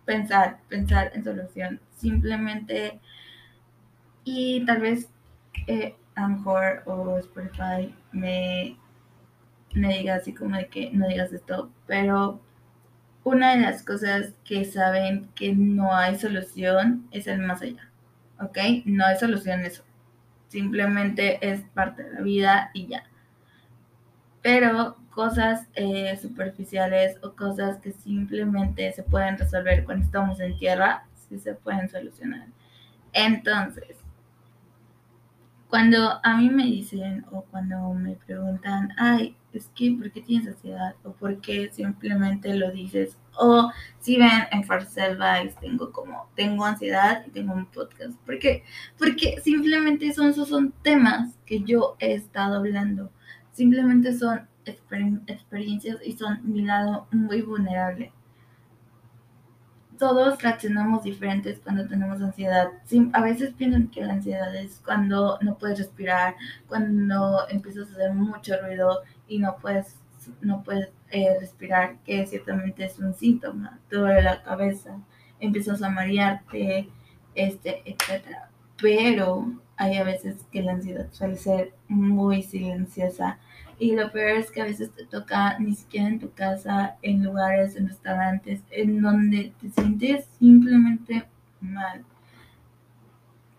pensar, 0.04 0.58
pensar 0.68 1.12
en 1.14 1.24
solución. 1.24 1.80
Simplemente, 1.96 3.00
y 4.24 4.64
tal 4.64 4.80
vez 4.80 5.08
eh, 5.66 5.94
Anchor 6.14 6.82
o 6.86 7.18
Spotify 7.18 7.94
me, 8.12 8.76
me 9.74 9.98
diga 9.98 10.16
así 10.16 10.32
como 10.32 10.56
de 10.56 10.68
que 10.68 10.90
no 10.90 11.08
digas 11.08 11.32
esto, 11.32 11.70
pero 11.86 12.40
una 13.24 13.54
de 13.54 13.62
las 13.62 13.82
cosas 13.82 14.34
que 14.44 14.64
saben 14.64 15.28
que 15.34 15.54
no 15.54 15.94
hay 15.96 16.18
solución 16.18 17.08
es 17.10 17.26
el 17.26 17.40
más 17.40 17.62
allá. 17.62 17.90
¿Ok? 18.40 18.58
No 18.84 19.06
hay 19.06 19.16
solución 19.16 19.60
eso. 19.64 19.82
Simplemente 20.48 21.38
es 21.40 21.62
parte 21.74 22.02
de 22.02 22.12
la 22.12 22.20
vida 22.20 22.70
y 22.74 22.86
ya. 22.88 23.04
Pero 24.42 24.96
cosas 25.10 25.68
eh, 25.74 26.16
superficiales 26.20 27.16
o 27.22 27.32
cosas 27.34 27.78
que 27.78 27.92
simplemente 27.92 28.92
se 28.92 29.02
pueden 29.02 29.38
resolver 29.38 29.84
cuando 29.84 30.04
estamos 30.04 30.38
en 30.40 30.58
tierra, 30.58 31.06
sí 31.14 31.38
se 31.38 31.54
pueden 31.54 31.88
solucionar. 31.88 32.48
Entonces, 33.12 34.03
cuando 35.74 36.20
a 36.22 36.36
mí 36.36 36.50
me 36.50 36.66
dicen 36.66 37.26
o 37.32 37.42
cuando 37.50 37.92
me 37.94 38.14
preguntan, 38.14 38.92
ay, 38.96 39.36
es 39.52 39.72
que, 39.74 39.90
¿por 39.90 40.12
qué 40.12 40.20
tienes 40.20 40.46
ansiedad? 40.46 40.94
O 41.02 41.10
¿por 41.10 41.40
qué 41.40 41.68
simplemente 41.72 42.54
lo 42.54 42.70
dices? 42.70 43.18
O 43.36 43.72
si 43.98 44.16
ven 44.16 44.44
en 44.52 44.62
First 44.62 44.96
Advice 44.96 45.56
tengo 45.60 45.90
como, 45.90 46.28
tengo 46.36 46.64
ansiedad 46.64 47.24
y 47.26 47.30
tengo 47.30 47.54
un 47.54 47.66
podcast. 47.66 48.16
¿Por 48.24 48.38
qué? 48.38 48.62
Porque 48.96 49.40
simplemente 49.42 50.12
son, 50.12 50.28
esos 50.28 50.48
son 50.48 50.70
temas 50.82 51.36
que 51.44 51.64
yo 51.64 51.96
he 51.98 52.14
estado 52.14 52.58
hablando. 52.58 53.10
Simplemente 53.50 54.16
son 54.16 54.46
experiencias 54.64 55.98
y 56.04 56.12
son 56.12 56.38
mi 56.44 56.62
lado 56.62 57.08
muy 57.10 57.42
vulnerable 57.42 58.12
todos 59.98 60.42
reaccionamos 60.42 61.04
diferentes 61.04 61.60
cuando 61.60 61.86
tenemos 61.86 62.20
ansiedad. 62.20 62.68
a 63.12 63.20
veces 63.22 63.54
piensan 63.54 63.88
que 63.88 64.04
la 64.04 64.14
ansiedad 64.14 64.54
es 64.54 64.80
cuando 64.84 65.38
no 65.40 65.56
puedes 65.56 65.78
respirar, 65.78 66.36
cuando 66.68 67.48
empiezas 67.48 67.88
a 67.88 67.92
hacer 67.92 68.12
mucho 68.12 68.54
ruido 68.60 69.02
y 69.28 69.38
no 69.38 69.56
puedes, 69.56 69.96
no 70.40 70.62
puedes 70.62 70.90
eh, 71.10 71.36
respirar, 71.40 71.96
que 72.04 72.26
ciertamente 72.26 72.84
es 72.84 72.98
un 72.98 73.14
síntoma. 73.14 73.78
Te 73.88 73.96
duele 73.96 74.22
la 74.22 74.42
cabeza, 74.42 74.98
empiezas 75.40 75.82
a 75.82 75.90
marearte, 75.90 76.88
este, 77.34 77.82
etc. 77.84 78.24
Pero 78.80 79.52
hay 79.76 79.96
a 79.96 80.04
veces 80.04 80.36
que 80.52 80.62
la 80.62 80.72
ansiedad 80.72 81.08
suele 81.12 81.36
ser 81.36 81.74
muy 81.88 82.42
silenciosa 82.42 83.38
Y 83.78 83.94
lo 83.96 84.10
peor 84.12 84.38
es 84.38 84.50
que 84.50 84.62
a 84.62 84.66
veces 84.66 84.90
te 84.92 85.04
toca 85.04 85.58
ni 85.58 85.74
siquiera 85.74 86.08
en 86.08 86.20
tu 86.20 86.30
casa, 86.32 86.96
en 87.02 87.24
lugares, 87.24 87.76
en 87.76 87.88
restaurantes, 87.88 88.62
en 88.70 89.02
donde 89.02 89.52
te 89.60 89.70
sientes 89.70 90.26
simplemente 90.38 91.24
mal. 91.60 92.04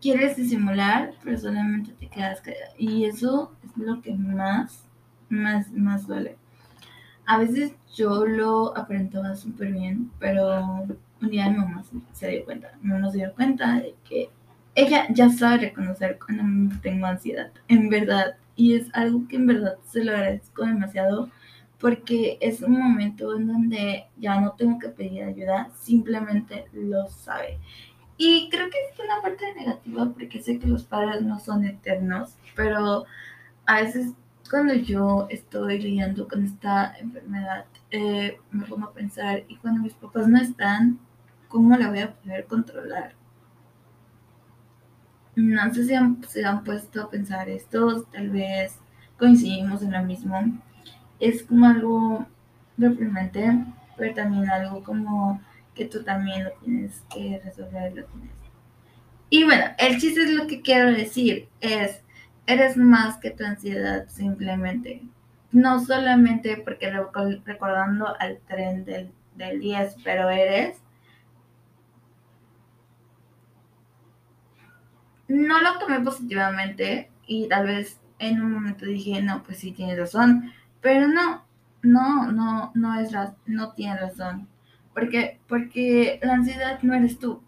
Quieres 0.01 0.37
disimular, 0.37 1.13
pero 1.23 1.37
solamente 1.37 1.91
te 1.93 2.07
quedas 2.07 2.41
callada. 2.41 2.71
Y 2.77 3.05
eso 3.05 3.51
es 3.63 3.77
lo 3.77 4.01
que 4.01 4.13
más, 4.13 4.85
más, 5.29 5.71
más 5.71 6.07
duele. 6.07 6.37
A 7.25 7.39
veces 7.39 7.73
yo 7.95 8.25
lo 8.25 8.77
aparentaba 8.77 9.35
súper 9.35 9.73
bien, 9.73 10.11
pero 10.19 10.87
un 11.21 11.29
día 11.29 11.49
mi 11.49 11.57
mamá 11.57 11.83
se 12.13 12.29
dio 12.29 12.45
cuenta. 12.45 12.71
Mi 12.81 12.93
mamá 12.93 13.11
se 13.11 13.17
dio 13.17 13.33
cuenta 13.33 13.79
de 13.79 13.95
que 14.07 14.29
ella 14.75 15.07
ya 15.09 15.29
sabe 15.29 15.57
reconocer 15.69 16.19
cuando 16.23 16.75
tengo 16.81 17.05
ansiedad, 17.07 17.51
en 17.67 17.89
verdad. 17.89 18.35
Y 18.55 18.75
es 18.75 18.87
algo 18.93 19.27
que 19.27 19.37
en 19.37 19.47
verdad 19.47 19.75
se 19.87 20.03
lo 20.03 20.11
agradezco 20.11 20.65
demasiado 20.65 21.29
porque 21.79 22.37
es 22.41 22.61
un 22.61 22.79
momento 22.79 23.35
en 23.35 23.47
donde 23.47 24.05
ya 24.17 24.39
no 24.39 24.51
tengo 24.53 24.79
que 24.79 24.89
pedir 24.89 25.23
ayuda, 25.23 25.69
simplemente 25.75 26.65
lo 26.73 27.07
sabe. 27.07 27.59
Y 28.17 28.49
creo 28.49 28.69
que 28.69 28.77
es 28.77 28.99
una 28.99 29.21
parte 29.21 29.53
negativa 29.55 30.09
porque 30.13 30.41
sé 30.41 30.57
que 30.57 30.67
los 30.67 30.83
padres 30.83 31.21
no 31.21 31.39
son 31.39 31.65
eternos, 31.65 32.37
pero 32.55 33.05
a 33.65 33.81
veces 33.81 34.13
cuando 34.49 34.73
yo 34.73 35.27
estoy 35.29 35.81
lidiando 35.81 36.27
con 36.27 36.45
esta 36.45 36.95
enfermedad, 36.97 37.65
eh, 37.91 38.39
me 38.51 38.65
pongo 38.65 38.87
a 38.87 38.93
pensar, 38.93 39.43
y 39.47 39.57
cuando 39.57 39.81
mis 39.81 39.93
papás 39.93 40.27
no 40.27 40.39
están, 40.39 40.99
¿cómo 41.49 41.75
la 41.75 41.89
voy 41.89 41.99
a 41.99 42.13
poder 42.13 42.45
controlar? 42.45 43.15
No 45.35 45.73
sé 45.73 45.83
si 45.83 46.29
se 46.29 46.45
han 46.45 46.63
puesto 46.63 47.03
a 47.03 47.09
pensar 47.09 47.49
esto, 47.49 48.03
tal 48.13 48.29
vez 48.29 48.79
coincidimos 49.17 49.81
en 49.81 49.91
lo 49.91 50.03
mismo. 50.03 50.39
Es 51.19 51.43
como 51.43 51.65
algo 51.67 52.25
deprimente, 52.77 53.65
pero 53.97 54.13
también 54.13 54.49
algo 54.49 54.83
como 54.83 55.41
que 55.73 55.85
tú 55.85 56.03
también 56.03 56.45
lo 56.45 56.51
tienes 56.63 57.03
que 57.13 57.41
resolver, 57.43 57.93
lo 57.95 58.05
tienes. 58.05 58.31
Y 59.29 59.43
bueno, 59.43 59.65
el 59.77 59.99
chiste 59.99 60.23
es 60.23 60.31
lo 60.31 60.47
que 60.47 60.61
quiero 60.61 60.91
decir, 60.91 61.49
es, 61.59 62.01
eres 62.47 62.77
más 62.77 63.17
que 63.17 63.31
tu 63.31 63.43
ansiedad 63.43 64.07
simplemente. 64.07 65.01
No 65.51 65.83
solamente 65.83 66.57
porque 66.57 66.91
recordando 67.43 68.15
al 68.19 68.39
tren 68.47 68.85
del, 68.85 69.11
del 69.35 69.59
10, 69.59 69.97
pero 70.03 70.29
eres 70.29 70.77
no 75.27 75.61
lo 75.61 75.77
tomé 75.79 75.99
positivamente 76.01 77.09
y 77.27 77.47
tal 77.47 77.67
vez 77.67 77.99
en 78.19 78.41
un 78.41 78.51
momento 78.53 78.85
dije, 78.85 79.21
no, 79.21 79.43
pues 79.43 79.59
sí, 79.59 79.71
tienes 79.71 79.97
razón, 79.97 80.51
pero 80.81 81.07
no, 81.07 81.43
no, 81.81 82.31
no, 82.31 82.71
no 82.73 82.99
es, 82.99 83.11
no 83.45 83.73
tiene 83.73 83.99
razón, 83.99 84.47
porque, 84.93 85.39
porque 85.47 86.19
la 86.23 86.33
ansiedad 86.33 86.79
no 86.81 86.93
eres 86.93 87.19
tú, 87.19 87.41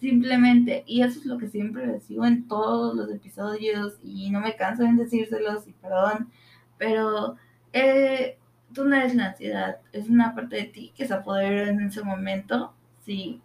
simplemente, 0.00 0.84
y 0.86 1.02
eso 1.02 1.20
es 1.20 1.26
lo 1.26 1.38
que 1.38 1.48
siempre 1.48 1.86
les 1.86 2.08
digo 2.08 2.26
en 2.26 2.48
todos 2.48 2.94
los 2.94 3.10
episodios 3.10 3.98
y 4.02 4.30
no 4.30 4.40
me 4.40 4.56
canso 4.56 4.82
en 4.82 4.96
decírselos 4.96 5.66
y 5.68 5.72
perdón, 5.72 6.30
pero 6.76 7.36
eh, 7.72 8.38
tú 8.74 8.84
no 8.84 8.96
eres 8.96 9.14
la 9.14 9.26
ansiedad, 9.28 9.78
es 9.92 10.08
una 10.08 10.34
parte 10.34 10.56
de 10.56 10.64
ti 10.64 10.92
que 10.96 11.06
se 11.06 11.14
apodera 11.14 11.70
en 11.70 11.80
ese 11.82 12.02
momento, 12.02 12.74
sí, 13.04 13.40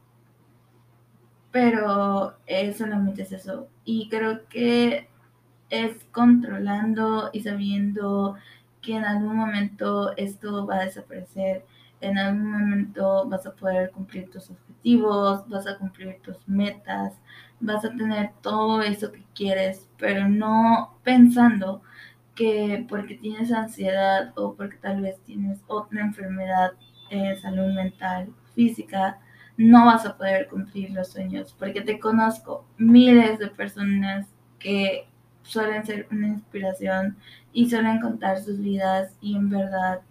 pero 1.51 2.38
solamente 2.75 3.24
es 3.24 3.32
eso. 3.32 3.68
Y 3.86 4.10
creo 4.10 4.48
que 4.50 5.10
es 5.70 6.05
controlando 6.12 7.29
y 7.33 7.42
sabiendo 7.42 8.36
que 8.81 8.96
en 8.96 9.05
algún 9.05 9.36
momento 9.36 10.16
esto 10.18 10.66
va 10.66 10.77
a 10.77 10.86
desaparecer, 10.86 11.66
en 12.01 12.18
algún 12.18 12.51
momento 12.51 13.27
vas 13.27 13.46
a 13.46 13.53
poder 13.53 13.92
cumplir 13.92 14.29
tus 14.29 14.50
objetivos, 14.50 15.48
vas 15.50 15.68
a 15.68 15.77
cumplir 15.77 16.20
tus 16.22 16.48
metas, 16.48 17.14
vas 17.60 17.83
a 17.86 17.90
tener 17.90 18.31
todo 18.42 18.81
eso 18.81 19.12
que 19.12 19.24
quieres, 19.33 19.88
pero 19.98 20.27
no 20.29 20.98
pensando 21.03 21.81
que 22.36 22.86
porque 22.88 23.16
tienes 23.16 23.51
ansiedad 23.51 24.31
o 24.36 24.53
porque 24.53 24.77
tal 24.77 25.01
vez 25.01 25.20
tienes 25.25 25.60
otra 25.68 26.01
enfermedad, 26.01 26.74
de 27.10 27.38
salud 27.38 27.74
mental, 27.74 28.33
física, 28.53 29.20
no 29.57 29.85
vas 29.85 30.05
a 30.05 30.15
poder 30.15 30.48
cumplir 30.48 30.91
los 30.91 31.09
sueños, 31.09 31.55
porque 31.57 31.81
te 31.81 32.00
conozco 32.00 32.65
miles 32.77 33.39
de 33.39 33.48
personas 33.48 34.27
que 34.59 35.07
suelen 35.41 35.85
ser 35.85 36.07
una 36.11 36.27
inspiración 36.27 37.17
y 37.51 37.70
suelen 37.70 38.00
contar 38.00 38.39
sus 38.39 38.59
vidas 38.59 39.15
y 39.20 39.35
en 39.35 39.50
verdad 39.50 40.01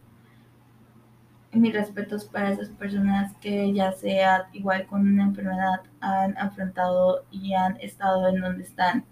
mis 1.52 1.72
respetos 1.72 2.24
para 2.24 2.50
esas 2.50 2.68
personas 2.70 3.34
que 3.40 3.72
ya 3.72 3.92
sea 3.92 4.48
igual 4.52 4.86
con 4.86 5.06
una 5.06 5.24
enfermedad 5.24 5.82
han 6.00 6.36
afrontado 6.38 7.24
y 7.30 7.54
han 7.54 7.80
estado 7.80 8.28
en 8.28 8.40
donde 8.40 8.64
están. 8.64 9.04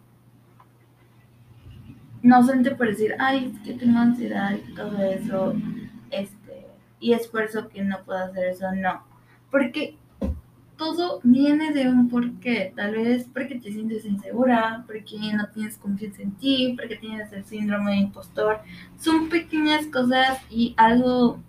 No 2.23 2.43
solamente 2.43 2.75
por 2.75 2.89
decir, 2.89 3.15
ay, 3.19 3.53
es 3.55 3.61
que 3.61 3.79
tengo 3.79 3.99
ansiedad 3.99 4.53
y 4.53 4.75
todo 4.75 5.03
eso, 5.03 5.55
este, 6.11 6.67
y 6.99 7.13
es 7.13 7.29
por 7.29 7.43
eso 7.43 7.69
que 7.69 7.83
no 7.83 8.03
puedo 8.05 8.19
hacer 8.19 8.49
eso, 8.49 8.73
no. 8.73 9.05
Porque 9.51 9.99
todo 10.77 11.21
viene 11.23 11.73
de 11.73 11.89
un 11.89 12.09
porqué. 12.09 12.73
Tal 12.75 12.93
vez 12.93 13.29
porque 13.33 13.57
te 13.57 13.73
sientes 13.73 14.05
insegura, 14.05 14.85
porque 14.87 15.17
no 15.35 15.49
tienes 15.51 15.79
confianza 15.79 16.23
en 16.23 16.33
ti, 16.33 16.75
porque 16.77 16.97
tienes 16.97 17.33
el 17.33 17.45
síndrome 17.45 17.93
de 17.93 17.97
impostor. 17.99 18.61
Son 18.99 19.29
pequeñas 19.29 19.87
cosas 19.87 20.39
y 20.51 20.75
algo 20.77 21.43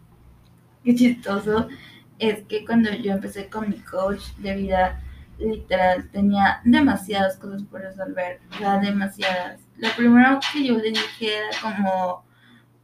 chistoso 0.86 1.68
es 2.20 2.44
que 2.44 2.66
cuando 2.66 2.92
yo 2.94 3.14
empecé 3.14 3.50
con 3.50 3.70
mi 3.70 3.78
coach 3.80 4.22
de 4.38 4.56
vida, 4.56 5.02
literal, 5.38 6.10
tenía 6.12 6.62
demasiadas 6.64 7.38
cosas 7.38 7.64
por 7.64 7.82
resolver, 7.82 8.40
ya 8.60 8.80
demasiadas. 8.80 9.62
Lo 9.78 9.90
primero 9.98 10.40
que 10.54 10.66
yo 10.66 10.78
le 10.78 10.92
dije 10.92 11.38
era 11.38 11.50
como, 11.62 12.24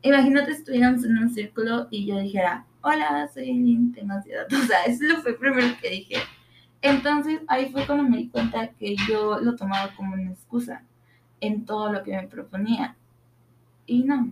imagínate 0.01 0.51
estuviéramos 0.51 1.05
en 1.05 1.17
un 1.17 1.29
círculo 1.29 1.87
y 1.89 2.05
yo 2.05 2.19
dijera, 2.19 2.65
hola, 2.83 3.29
soy 3.33 3.49
Eileen, 3.49 3.91
tengo 3.93 4.13
ansiedad. 4.13 4.47
O 4.51 4.65
sea, 4.65 4.83
eso 4.85 5.21
fue 5.21 5.33
lo 5.33 5.37
primero 5.37 5.67
que 5.81 5.89
dije. 5.89 6.15
Entonces 6.81 7.41
ahí 7.47 7.69
fue 7.71 7.85
cuando 7.85 8.03
me 8.09 8.17
di 8.17 8.29
cuenta 8.29 8.69
que 8.69 8.95
yo 9.07 9.39
lo 9.39 9.55
tomaba 9.55 9.93
como 9.95 10.13
una 10.13 10.31
excusa 10.31 10.83
en 11.39 11.65
todo 11.65 11.91
lo 11.91 12.03
que 12.03 12.11
me 12.11 12.27
proponía. 12.27 12.95
Y 13.85 14.03
no, 14.03 14.31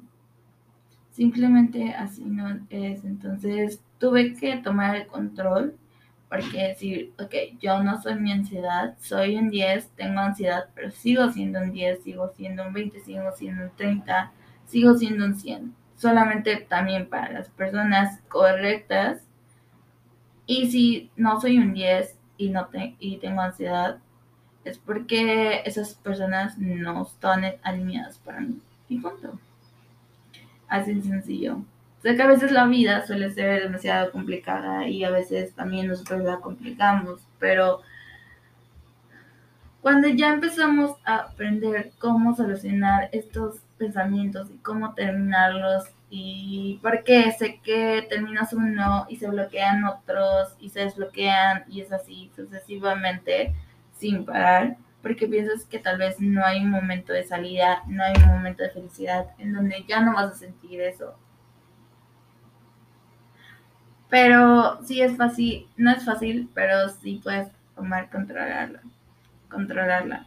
simplemente 1.12 1.94
así 1.94 2.24
no 2.26 2.60
es. 2.70 3.06
Entonces 3.06 3.82
tuve 4.00 4.34
que 4.34 4.58
tomar 4.58 4.96
el 4.96 5.08
control 5.08 5.76
porque 6.28 6.70
decir, 6.70 7.14
ok, 7.20 7.34
yo 7.60 7.84
no 7.84 8.00
soy 8.02 8.16
mi 8.16 8.32
ansiedad, 8.32 8.96
soy 9.00 9.36
un 9.36 9.50
10, 9.50 9.90
tengo 9.96 10.20
ansiedad, 10.20 10.70
pero 10.76 10.92
sigo 10.92 11.32
siendo 11.32 11.60
un 11.60 11.72
10, 11.72 12.04
sigo 12.04 12.30
siendo 12.36 12.68
un 12.68 12.74
20, 12.74 13.00
sigo 13.00 13.32
siendo 13.36 13.64
un 13.64 13.72
30, 13.76 14.32
sigo 14.68 14.96
siendo 14.96 15.26
un 15.26 15.36
100 15.36 15.79
solamente 16.00 16.56
también 16.56 17.08
para 17.08 17.32
las 17.32 17.50
personas 17.50 18.20
correctas. 18.30 19.22
Y 20.46 20.72
si 20.72 21.12
no 21.16 21.40
soy 21.40 21.60
un 21.60 21.74
10 21.74 22.18
y, 22.38 22.50
no 22.50 22.68
y 23.00 23.18
tengo 23.18 23.42
ansiedad, 23.42 23.98
es 24.64 24.78
porque 24.78 25.62
esas 25.66 25.94
personas 25.96 26.58
no 26.58 27.04
están 27.04 27.44
alineadas 27.62 28.18
para 28.20 28.40
mí. 28.40 28.60
Y 28.88 28.98
punto. 29.00 29.38
Así 30.68 30.94
de 30.94 31.02
sencillo. 31.02 31.60
Sé 32.02 32.16
que 32.16 32.22
a 32.22 32.28
veces 32.28 32.52
la 32.52 32.66
vida 32.66 33.06
suele 33.06 33.30
ser 33.32 33.62
demasiado 33.64 34.12
complicada 34.12 34.88
y 34.88 35.04
a 35.04 35.12
veces 35.12 35.54
también 35.54 35.88
nosotros 35.88 36.24
la 36.24 36.38
complicamos, 36.38 37.20
pero 37.40 37.82
cuando 39.82 40.08
ya 40.10 40.34
empezamos 40.34 40.98
a 41.06 41.16
aprender 41.18 41.92
cómo 42.00 42.36
solucionar 42.36 43.10
estos 43.12 43.62
pensamientos 43.78 44.50
y 44.52 44.58
cómo 44.58 44.94
terminarlos 44.94 45.86
y 46.10 46.80
porque 46.82 47.32
sé 47.32 47.60
que 47.64 48.06
terminas 48.10 48.52
uno 48.54 49.06
y 49.10 49.18
se 49.18 49.30
bloquean 49.30 49.86
otros 49.86 50.56
y 50.60 50.70
se 50.70 50.82
desbloquean 50.82 51.64
y 51.70 51.82
es 51.82 51.92
así 51.92 52.32
sucesivamente 52.36 53.54
sin 53.98 54.26
parar 54.26 54.78
porque 55.02 55.28
piensas 55.28 55.66
que 55.66 55.80
tal 55.80 55.98
vez 55.98 56.20
no 56.20 56.44
hay 56.44 56.64
un 56.64 56.72
momento 56.72 57.14
de 57.14 57.24
salida, 57.24 57.84
no 57.88 58.04
hay 58.04 58.14
un 58.22 58.28
momento 58.28 58.64
de 58.64 58.70
felicidad 58.70 59.28
en 59.38 59.54
donde 59.54 59.86
ya 59.88 60.02
no 60.02 60.14
vas 60.14 60.34
a 60.34 60.36
sentir 60.36 60.82
eso. 60.82 61.16
Pero 64.10 64.84
sí 64.84 65.02
es 65.02 65.16
fácil, 65.16 65.68
no 65.78 65.92
es 65.92 66.04
fácil, 66.04 66.50
pero 66.54 66.90
sí 66.90 67.22
puedes 67.24 67.48
tomar 67.76 68.10
controlarla. 68.10 68.82
Controlarla. 69.50 70.26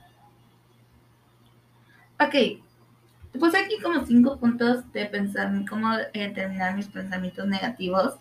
Ok, 2.21 2.35
puse 3.39 3.59
aquí 3.59 3.81
como 3.83 4.05
cinco 4.05 4.39
puntos 4.39 4.91
de 4.93 5.07
pensar 5.07 5.51
cómo 5.69 5.97
determinar 6.13 6.77
mis 6.77 6.87
pensamientos 6.87 7.47
negativos. 7.47 8.15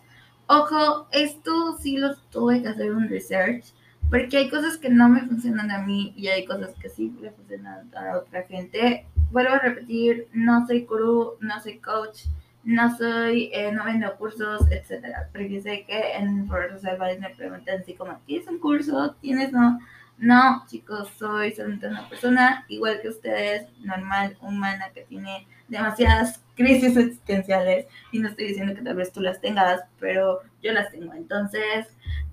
Ojo, 0.46 1.06
esto 1.12 1.78
sí 1.78 1.98
lo 1.98 2.16
tuve 2.30 2.62
que 2.62 2.68
hacer 2.68 2.92
un 2.92 3.08
research 3.08 3.72
porque 4.12 4.36
hay 4.36 4.50
cosas 4.50 4.76
que 4.76 4.90
no 4.90 5.08
me 5.08 5.22
funcionan 5.22 5.70
a 5.70 5.78
mí 5.78 6.12
y 6.16 6.28
hay 6.28 6.44
cosas 6.44 6.74
que 6.78 6.90
sí 6.90 7.14
le 7.22 7.30
funcionan 7.30 7.90
a 7.96 8.18
otra 8.18 8.42
gente. 8.42 9.06
Vuelvo 9.30 9.54
a 9.54 9.58
repetir, 9.58 10.28
no 10.34 10.66
soy 10.66 10.84
gurú, 10.84 11.38
no 11.40 11.58
soy 11.60 11.78
coach, 11.78 12.24
no 12.62 12.94
soy, 12.94 13.50
eh, 13.54 13.72
no 13.72 13.86
vendo 13.86 14.14
cursos, 14.16 14.70
etcétera. 14.70 15.30
Porque 15.32 15.62
sé 15.62 15.86
que 15.86 16.12
en 16.14 16.46
Social 16.46 16.98
me 17.20 17.30
preguntan 17.30 17.80
así 17.80 17.94
como, 17.94 18.18
¿tienes 18.26 18.46
un 18.48 18.58
curso? 18.58 19.16
¿Tienes 19.22 19.50
no? 19.50 19.78
No, 20.22 20.64
chicos, 20.68 21.08
soy 21.18 21.50
solamente 21.50 21.88
una 21.88 22.08
persona 22.08 22.64
igual 22.68 23.00
que 23.02 23.08
ustedes, 23.08 23.66
normal, 23.80 24.36
humana, 24.40 24.90
que 24.94 25.02
tiene 25.02 25.48
demasiadas 25.66 26.40
crisis 26.54 26.96
existenciales. 26.96 27.86
Y 28.12 28.20
no 28.20 28.28
estoy 28.28 28.46
diciendo 28.46 28.72
que 28.72 28.82
tal 28.82 28.94
vez 28.94 29.10
tú 29.10 29.20
las 29.20 29.40
tengas, 29.40 29.82
pero 29.98 30.38
yo 30.62 30.72
las 30.72 30.92
tengo. 30.92 31.12
Entonces, 31.12 31.88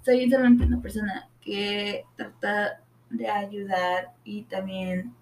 soy 0.06 0.30
solamente 0.30 0.66
una 0.66 0.80
persona 0.80 1.30
que 1.42 2.06
trata 2.16 2.80
de 3.10 3.28
ayudar 3.28 4.12
y 4.24 4.44
también 4.44 5.16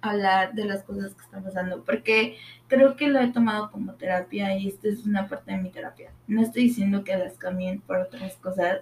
hablar 0.00 0.54
de 0.54 0.64
las 0.64 0.82
cosas 0.82 1.14
que 1.14 1.22
están 1.22 1.44
pasando, 1.44 1.84
porque 1.84 2.36
creo 2.66 2.96
que 2.96 3.06
lo 3.06 3.20
he 3.20 3.28
tomado 3.28 3.70
como 3.70 3.94
terapia 3.94 4.58
y 4.58 4.66
esta 4.66 4.88
es 4.88 5.06
una 5.06 5.28
parte 5.28 5.52
de 5.52 5.58
mi 5.58 5.70
terapia. 5.70 6.10
No 6.26 6.42
estoy 6.42 6.64
diciendo 6.64 7.04
que 7.04 7.16
las 7.16 7.38
cambien 7.38 7.80
por 7.80 7.98
otras 7.98 8.34
cosas, 8.38 8.80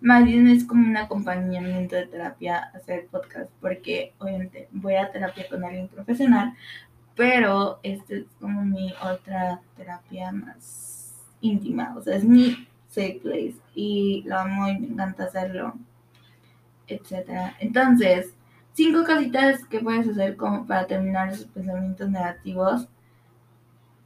más 0.00 0.24
bien 0.24 0.48
es 0.48 0.64
como 0.64 0.86
un 0.86 0.96
acompañamiento 0.96 1.96
de 1.96 2.06
terapia 2.06 2.70
hacer 2.74 3.06
podcast, 3.10 3.50
porque 3.60 4.14
obviamente 4.18 4.68
voy 4.72 4.94
a 4.94 5.10
terapia 5.10 5.48
con 5.48 5.64
alguien 5.64 5.88
profesional, 5.88 6.54
pero 7.14 7.80
este 7.82 8.18
es 8.20 8.26
como 8.40 8.64
mi 8.64 8.92
otra 9.02 9.60
terapia 9.76 10.32
más 10.32 11.14
íntima, 11.40 11.94
o 11.96 12.02
sea, 12.02 12.16
es 12.16 12.24
mi 12.24 12.66
safe 12.88 13.20
place 13.22 13.56
y 13.74 14.22
lo 14.26 14.38
amo 14.38 14.68
y 14.68 14.78
me 14.78 14.86
encanta 14.88 15.24
hacerlo, 15.24 15.74
etcétera. 16.86 17.54
Entonces, 17.60 18.34
cinco 18.72 19.04
cositas 19.04 19.64
que 19.66 19.80
puedes 19.80 20.08
hacer 20.08 20.36
como 20.36 20.66
para 20.66 20.86
terminar 20.86 21.30
esos 21.30 21.46
pensamientos 21.46 22.08
negativos 22.10 22.88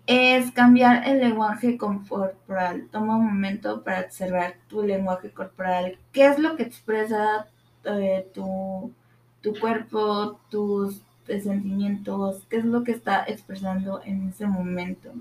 es 0.06 0.50
cambiar 0.52 1.06
el 1.08 1.20
lenguaje 1.20 1.78
corporal. 1.78 2.88
Toma 2.90 3.16
un 3.16 3.26
momento 3.26 3.82
para 3.82 4.00
observar 4.00 4.56
tu 4.68 4.82
lenguaje 4.82 5.30
corporal. 5.30 5.98
¿Qué 6.12 6.26
es 6.26 6.38
lo 6.38 6.56
que 6.56 6.64
expresa 6.64 7.46
eh, 7.84 8.26
tu, 8.34 8.92
tu 9.40 9.58
cuerpo, 9.58 10.40
tus 10.50 11.00
sentimientos? 11.26 12.44
¿Qué 12.50 12.58
es 12.58 12.64
lo 12.64 12.84
que 12.84 12.92
está 12.92 13.24
expresando 13.26 14.02
en 14.04 14.28
ese 14.28 14.46
momento? 14.46 15.12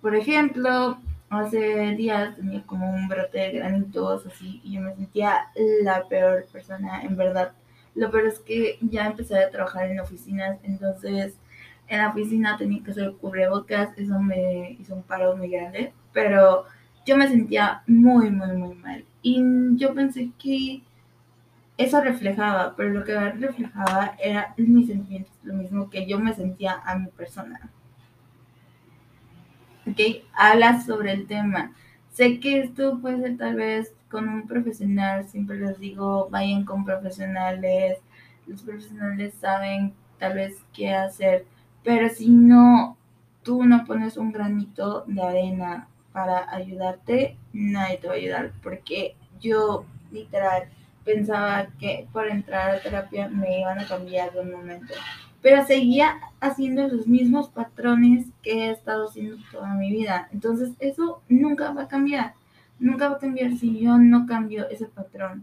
Por 0.00 0.14
ejemplo, 0.14 0.98
hace 1.28 1.96
días 1.96 2.36
tenía 2.36 2.62
como 2.64 2.90
un 2.90 3.08
brote 3.08 3.38
de 3.38 3.52
granitos 3.52 4.24
así 4.26 4.60
y 4.62 4.74
yo 4.74 4.80
me 4.80 4.94
sentía 4.94 5.50
la 5.82 6.06
peor 6.08 6.46
persona, 6.52 7.02
en 7.02 7.16
verdad. 7.16 7.52
Lo 7.96 8.10
peor 8.12 8.28
es 8.28 8.38
que 8.38 8.78
ya 8.80 9.06
empecé 9.06 9.42
a 9.42 9.50
trabajar 9.50 9.90
en 9.90 9.98
oficinas, 9.98 10.58
entonces 10.62 11.34
en 11.88 11.98
la 11.98 12.10
oficina 12.10 12.56
tenía 12.56 12.82
que 12.82 12.90
hacer 12.90 13.12
cubrebocas, 13.20 13.90
eso 13.96 14.18
me 14.20 14.72
hizo 14.72 14.94
un 14.94 15.02
paro 15.02 15.36
muy 15.36 15.48
grande, 15.50 15.92
pero 16.12 16.64
yo 17.06 17.16
me 17.16 17.28
sentía 17.28 17.82
muy, 17.86 18.30
muy, 18.30 18.56
muy 18.56 18.74
mal. 18.74 19.04
Y 19.22 19.42
yo 19.76 19.94
pensé 19.94 20.30
que 20.38 20.82
eso 21.78 22.00
reflejaba, 22.00 22.74
pero 22.76 22.90
lo 22.90 23.04
que 23.04 23.18
reflejaba 23.18 24.14
era 24.22 24.54
mis 24.56 24.88
sentimientos, 24.88 25.32
lo 25.42 25.54
mismo 25.54 25.88
que 25.88 26.06
yo 26.06 26.18
me 26.18 26.34
sentía 26.34 26.80
a 26.84 26.98
mi 26.98 27.08
persona. 27.08 27.70
¿Ok? 29.86 29.98
Habla 30.34 30.82
sobre 30.82 31.12
el 31.12 31.26
tema. 31.26 31.72
Sé 32.12 32.40
que 32.40 32.60
esto 32.60 32.98
puede 33.00 33.22
ser 33.22 33.38
tal 33.38 33.54
vez 33.54 33.94
con 34.10 34.28
un 34.28 34.46
profesional, 34.46 35.28
siempre 35.28 35.58
les 35.58 35.78
digo, 35.78 36.28
vayan 36.30 36.64
con 36.64 36.84
profesionales, 36.84 37.98
los 38.46 38.62
profesionales 38.62 39.34
saben 39.40 39.94
tal 40.18 40.34
vez 40.34 40.56
qué 40.72 40.92
hacer, 40.92 41.46
pero 41.88 42.10
si 42.10 42.28
no, 42.28 42.98
tú 43.42 43.64
no 43.64 43.86
pones 43.86 44.18
un 44.18 44.30
granito 44.30 45.04
de 45.06 45.22
arena 45.22 45.88
para 46.12 46.54
ayudarte, 46.54 47.38
nadie 47.54 47.96
te 47.96 48.06
va 48.06 48.12
a 48.12 48.16
ayudar, 48.18 48.52
porque 48.62 49.16
yo 49.40 49.86
literal 50.12 50.64
pensaba 51.02 51.68
que 51.80 52.06
por 52.12 52.28
entrar 52.28 52.72
a 52.72 52.82
terapia 52.82 53.30
me 53.30 53.60
iban 53.60 53.78
a 53.78 53.86
cambiar 53.86 54.34
de 54.34 54.40
un 54.40 54.52
momento, 54.52 54.92
pero 55.40 55.64
seguía 55.64 56.18
haciendo 56.40 56.86
los 56.88 57.06
mismos 57.06 57.48
patrones 57.48 58.26
que 58.42 58.66
he 58.66 58.70
estado 58.70 59.08
haciendo 59.08 59.38
toda 59.50 59.72
mi 59.72 59.90
vida, 59.90 60.28
entonces 60.30 60.72
eso 60.80 61.22
nunca 61.30 61.72
va 61.72 61.84
a 61.84 61.88
cambiar. 61.88 62.34
Nunca 62.78 63.08
va 63.08 63.16
a 63.16 63.18
cambiar 63.18 63.56
si 63.56 63.80
yo 63.80 63.96
no 63.96 64.26
cambio 64.26 64.68
ese 64.68 64.84
patrón. 64.84 65.42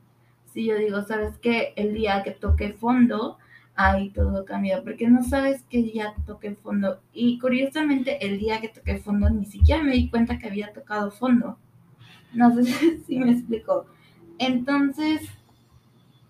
Si 0.53 0.63
yo 0.63 0.77
digo, 0.77 1.01
sabes 1.01 1.39
que 1.39 1.73
el 1.75 1.95
día 1.95 2.21
que 2.21 2.29
toque 2.29 2.73
fondo, 2.73 3.39
ahí 3.75 4.09
todo 4.09 4.45
cambia, 4.45 4.81
porque 4.83 5.07
no 5.07 5.23
sabes 5.23 5.63
qué 5.69 5.79
día 5.79 6.13
toque 6.25 6.55
fondo. 6.55 7.01
Y 7.13 7.39
curiosamente, 7.39 8.25
el 8.25 8.39
día 8.39 8.61
que 8.61 8.69
toqué 8.69 8.97
fondo, 8.99 9.29
ni 9.29 9.45
siquiera 9.45 9.83
me 9.83 9.93
di 9.93 10.09
cuenta 10.09 10.39
que 10.39 10.47
había 10.47 10.73
tocado 10.73 11.11
fondo. 11.11 11.57
No 12.33 12.53
sé 12.55 12.63
si 13.07 13.19
me 13.19 13.31
explico. 13.31 13.85
Entonces, 14.39 15.21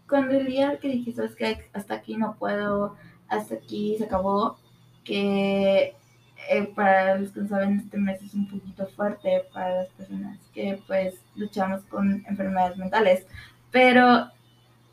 cuando 0.07 0.35
el 0.35 0.47
día 0.47 0.79
que 0.79 0.89
dije, 0.89 1.13
sabes 1.13 1.35
que 1.35 1.69
hasta 1.73 1.95
aquí 1.95 2.17
no 2.17 2.35
puedo, 2.37 2.95
hasta 3.27 3.55
aquí 3.55 3.95
se 3.97 4.05
acabó, 4.05 4.57
que 5.03 5.95
eh, 6.49 6.71
para 6.75 7.17
los 7.17 7.31
que 7.31 7.41
no 7.41 7.47
saben, 7.47 7.79
este 7.79 7.97
mes 7.97 8.21
es 8.21 8.33
un 8.33 8.47
poquito 8.47 8.87
fuerte 8.87 9.43
para 9.53 9.75
las 9.75 9.89
personas 9.89 10.39
que 10.53 10.79
pues 10.87 11.15
luchamos 11.35 11.83
con 11.85 12.23
enfermedades 12.27 12.77
mentales. 12.77 13.25
Pero 13.71 14.29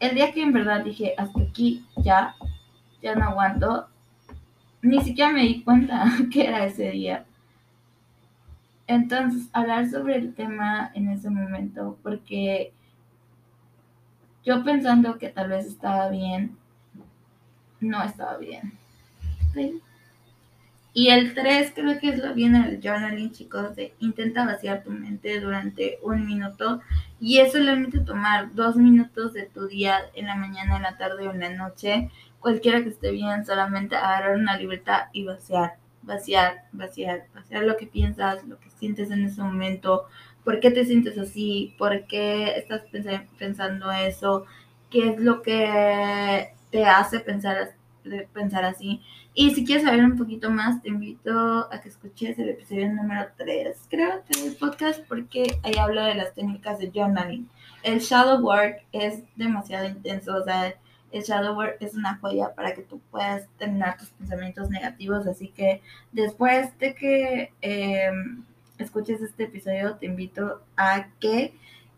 el 0.02 0.16
día 0.16 0.32
que 0.32 0.42
en 0.42 0.52
verdad 0.52 0.82
dije, 0.82 1.14
hasta 1.16 1.40
aquí 1.40 1.86
ya, 1.98 2.34
ya 3.00 3.14
no 3.14 3.24
aguanto, 3.24 3.86
ni 4.82 5.00
siquiera 5.00 5.32
me 5.32 5.42
di 5.42 5.62
cuenta 5.62 6.04
que 6.32 6.48
era 6.48 6.66
ese 6.66 6.90
día. 6.90 7.24
Entonces, 8.88 9.48
hablar 9.52 9.88
sobre 9.88 10.16
el 10.16 10.34
tema 10.34 10.90
en 10.94 11.08
ese 11.08 11.30
momento, 11.30 11.96
porque 12.02 12.72
yo 14.44 14.64
pensando 14.64 15.18
que 15.18 15.28
tal 15.28 15.50
vez 15.50 15.66
estaba 15.66 16.08
bien, 16.08 16.56
no 17.80 18.02
estaba 18.02 18.38
bien. 18.38 18.72
Y 20.94 21.10
el 21.10 21.32
3 21.32 21.72
creo 21.76 22.00
que 22.00 22.08
es 22.08 22.18
lo 22.18 22.34
viene 22.34 22.66
el 22.68 22.82
journaling, 22.82 23.30
chicos, 23.30 23.76
de 23.76 23.94
intenta 24.00 24.44
vaciar 24.44 24.82
tu 24.82 24.90
mente 24.90 25.38
durante 25.38 26.00
un 26.02 26.26
minuto 26.26 26.80
y 27.22 27.38
es 27.38 27.52
solamente 27.52 28.00
tomar 28.00 28.52
dos 28.52 28.74
minutos 28.74 29.32
de 29.32 29.44
tu 29.44 29.68
día 29.68 30.00
en 30.14 30.26
la 30.26 30.34
mañana, 30.34 30.76
en 30.76 30.82
la 30.82 30.96
tarde 30.96 31.28
o 31.28 31.30
en 31.30 31.38
la 31.38 31.50
noche, 31.50 32.10
cualquiera 32.40 32.82
que 32.82 32.88
esté 32.88 33.12
bien, 33.12 33.46
solamente 33.46 33.94
agarrar 33.94 34.36
una 34.36 34.58
libreta 34.58 35.08
y 35.12 35.24
vaciar, 35.24 35.76
vaciar, 36.02 36.64
vaciar, 36.72 37.26
vaciar 37.32 37.62
lo 37.62 37.76
que 37.76 37.86
piensas, 37.86 38.44
lo 38.44 38.58
que 38.58 38.70
sientes 38.70 39.12
en 39.12 39.24
ese 39.24 39.40
momento, 39.40 40.06
por 40.42 40.58
qué 40.58 40.72
te 40.72 40.84
sientes 40.84 41.16
así, 41.16 41.76
por 41.78 42.08
qué 42.08 42.56
estás 42.56 42.82
pensando 43.38 43.92
eso, 43.92 44.44
qué 44.90 45.10
es 45.10 45.20
lo 45.20 45.42
que 45.42 46.52
te 46.72 46.86
hace 46.86 47.20
pensar, 47.20 47.76
pensar 48.32 48.64
así 48.64 49.00
y 49.34 49.54
si 49.54 49.64
quieres 49.64 49.84
saber 49.84 50.04
un 50.04 50.18
poquito 50.18 50.50
más, 50.50 50.82
te 50.82 50.90
invito 50.90 51.72
a 51.72 51.80
que 51.80 51.88
escuches 51.88 52.38
el 52.38 52.50
episodio 52.50 52.92
número 52.92 53.28
3, 53.38 53.78
creo, 53.88 54.22
del 54.28 54.54
podcast, 54.56 55.00
porque 55.08 55.58
ahí 55.62 55.74
hablo 55.78 56.02
de 56.04 56.14
las 56.14 56.34
técnicas 56.34 56.78
de 56.78 56.90
journaling. 56.90 57.48
El 57.82 58.00
shadow 58.00 58.40
work 58.42 58.84
es 58.92 59.22
demasiado 59.36 59.86
intenso, 59.86 60.36
o 60.36 60.44
sea, 60.44 60.74
el 61.12 61.22
shadow 61.22 61.56
work 61.56 61.78
es 61.80 61.94
una 61.94 62.16
joya 62.18 62.54
para 62.54 62.74
que 62.74 62.82
tú 62.82 63.00
puedas 63.10 63.48
terminar 63.58 63.96
tus 63.96 64.10
pensamientos 64.10 64.68
negativos, 64.68 65.26
así 65.26 65.48
que 65.48 65.80
después 66.12 66.78
de 66.78 66.94
que 66.94 67.52
em, 67.62 68.44
escuches 68.76 69.22
este 69.22 69.44
episodio, 69.44 69.96
te 69.96 70.06
invito 70.06 70.62
a 70.76 71.06
que 71.20 71.54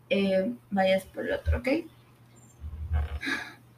em, 0.08 0.56
vayas 0.70 1.04
por 1.06 1.26
el 1.26 1.32
otro, 1.32 1.58
¿ok? 1.58 1.68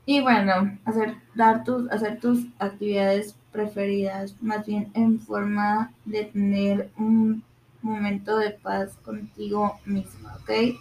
Y 0.06 0.20
bueno, 0.20 0.78
hacer, 0.84 1.16
dar 1.34 1.64
tus, 1.64 1.90
hacer 1.90 2.20
tus 2.20 2.46
actividades 2.60 3.36
preferidas, 3.56 4.34
más 4.42 4.66
bien 4.66 4.90
en 4.92 5.18
forma 5.18 5.90
de 6.04 6.24
tener 6.24 6.90
un 6.98 7.42
momento 7.80 8.36
de 8.36 8.50
paz 8.50 8.96
contigo 9.02 9.78
mismo, 9.86 10.28
¿ok? 10.40 10.76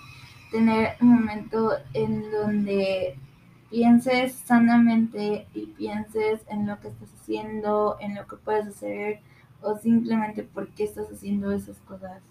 Tener 0.52 0.96
un 1.00 1.16
momento 1.16 1.72
en 1.94 2.30
donde 2.32 3.18
pienses 3.70 4.34
sanamente 4.34 5.48
y 5.54 5.68
pienses 5.68 6.42
en 6.50 6.68
lo 6.68 6.80
que 6.82 6.90
estás 6.90 7.10
haciendo, 7.22 7.98
en 8.02 8.16
lo 8.16 8.28
que 8.28 8.36
puedes 8.36 8.68
hacer 8.68 9.20
o 9.62 9.78
simplemente 9.78 10.44
por 10.44 10.68
qué 10.70 10.84
estás 10.84 11.08
haciendo 11.10 11.52
esas 11.52 11.78
cosas. 11.80 12.22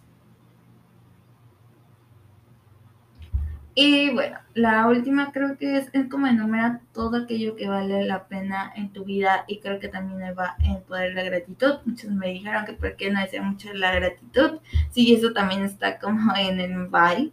Y 3.77 4.11
bueno, 4.11 4.39
la 4.55 4.87
última 4.87 5.33
creo 5.33 5.59
que 5.59 5.79
es, 5.79 5.89
es 5.93 6.09
como 6.09 6.29
enumerar 6.29 6.81
todo 6.93 7.17
aquello 7.17 7.57
que 7.57 7.69
vale 7.69 8.05
la 8.07 8.29
pena 8.29 8.73
en 8.77 8.93
tu 8.93 9.05
vida 9.05 9.45
y 9.49 9.59
creo 9.59 9.81
que 9.81 9.89
también 9.89 10.35
va 10.39 10.57
en 10.61 10.81
poder 10.83 11.15
la 11.15 11.25
gratitud. 11.25 11.75
Muchos 11.85 12.11
me 12.13 12.29
dijeron 12.29 12.65
que 12.67 12.75
por 12.75 12.95
qué 12.97 13.11
no 13.11 13.21
decía 13.21 13.43
mucho 13.43 13.73
la 13.75 13.93
gratitud. 13.95 14.61
Sí, 14.91 15.13
eso 15.15 15.33
también 15.33 15.63
está 15.65 15.99
como 15.99 16.35
en 16.37 16.61
el 16.61 16.87
vibe. 16.87 17.33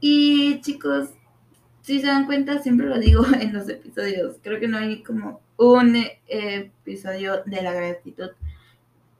Y 0.00 0.60
chicos, 0.60 1.08
si 1.80 2.00
se 2.00 2.06
dan 2.06 2.26
cuenta, 2.26 2.58
siempre 2.58 2.86
lo 2.86 2.98
digo 2.98 3.24
en 3.40 3.54
los 3.54 3.68
episodios. 3.68 4.36
Creo 4.42 4.60
que 4.60 4.68
no 4.68 4.76
hay 4.76 5.02
como 5.02 5.40
un 5.56 5.96
episodio 6.26 7.42
de 7.46 7.62
la 7.62 7.72
gratitud. 7.72 8.30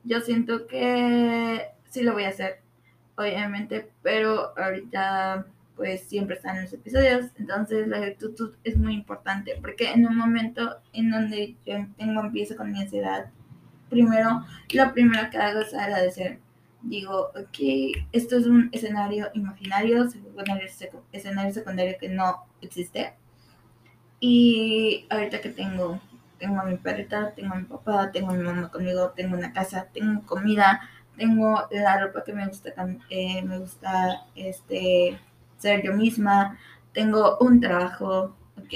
Yo 0.03 0.21
siento 0.21 0.67
que 0.67 1.65
sí 1.89 2.03
lo 2.03 2.13
voy 2.13 2.25
a 2.25 2.29
hacer, 2.29 2.61
obviamente, 3.17 3.89
pero 4.03 4.53
ahorita 4.55 5.47
pues 5.75 6.01
siempre 6.01 6.35
están 6.35 6.57
en 6.57 6.63
los 6.63 6.73
episodios. 6.73 7.27
Entonces 7.37 7.87
la 7.87 7.99
gratitud 7.99 8.53
es 8.63 8.77
muy 8.77 8.93
importante 8.93 9.57
porque 9.61 9.91
en 9.91 10.05
un 10.05 10.15
momento 10.15 10.77
en 10.93 11.11
donde 11.11 11.55
yo 11.65 11.85
tengo 11.97 12.21
empiezo 12.21 12.55
con 12.55 12.71
mi 12.71 12.81
ansiedad, 12.81 13.29
primero, 13.89 14.45
lo 14.73 14.93
primero 14.93 15.29
que 15.29 15.37
hago 15.37 15.59
es 15.61 15.73
agradecer 15.73 16.39
digo, 16.85 17.31
ok, 17.35 17.97
esto 18.11 18.37
es 18.37 18.45
un 18.45 18.69
escenario 18.71 19.29
imaginario, 19.33 20.07
escenario 21.11 21.53
secundario 21.53 21.97
que 21.99 22.09
no 22.09 22.45
existe. 22.61 23.13
Y 24.19 25.05
ahorita 25.09 25.41
que 25.41 25.49
tengo, 25.49 25.99
tengo 26.39 26.61
a 26.61 26.65
mi 26.65 26.77
perrita, 26.77 27.33
tengo 27.33 27.53
a 27.53 27.57
mi 27.57 27.65
papá, 27.65 28.11
tengo 28.11 28.31
a 28.31 28.35
mi 28.35 28.43
mamá 28.43 28.71
conmigo, 28.71 29.11
tengo 29.15 29.35
una 29.35 29.51
casa, 29.51 29.87
tengo 29.93 30.25
comida, 30.25 30.81
tengo 31.17 31.67
la 31.71 31.99
ropa 31.99 32.23
que 32.23 32.33
me 32.33 32.47
gusta, 32.47 32.73
eh, 33.09 33.41
me 33.43 33.59
gusta 33.59 34.25
este, 34.35 35.19
ser 35.57 35.83
yo 35.83 35.93
misma, 35.93 36.57
tengo 36.93 37.37
un 37.39 37.59
trabajo, 37.59 38.35
ok, 38.57 38.73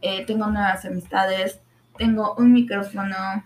eh, 0.00 0.24
tengo 0.26 0.46
nuevas 0.46 0.84
amistades, 0.84 1.60
tengo 1.96 2.34
un 2.34 2.52
micrófono, 2.52 3.42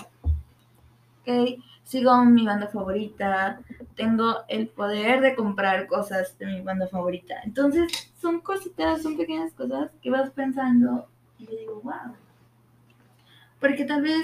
ok, 1.20 1.61
sigo 1.84 2.24
mi 2.24 2.44
banda 2.44 2.68
favorita, 2.68 3.61
tengo 3.96 4.44
el 4.48 4.68
poder 4.68 5.20
de 5.20 5.34
comprar 5.34 5.87
cosas 5.87 6.37
de 6.38 6.46
mi 6.46 6.61
banda 6.61 6.87
favorita. 6.88 7.37
Entonces, 7.44 8.12
son 8.20 8.40
cositas, 8.40 9.02
son 9.02 9.16
pequeñas 9.16 9.52
cosas 9.54 9.90
que 10.02 10.11
vas 10.11 10.30
pensando 10.30 11.08
y 11.38 11.46
yo 11.46 11.52
digo, 11.52 11.80
wow. 11.82 12.14
Porque 13.61 13.84
tal 13.84 14.02
vez 14.02 14.22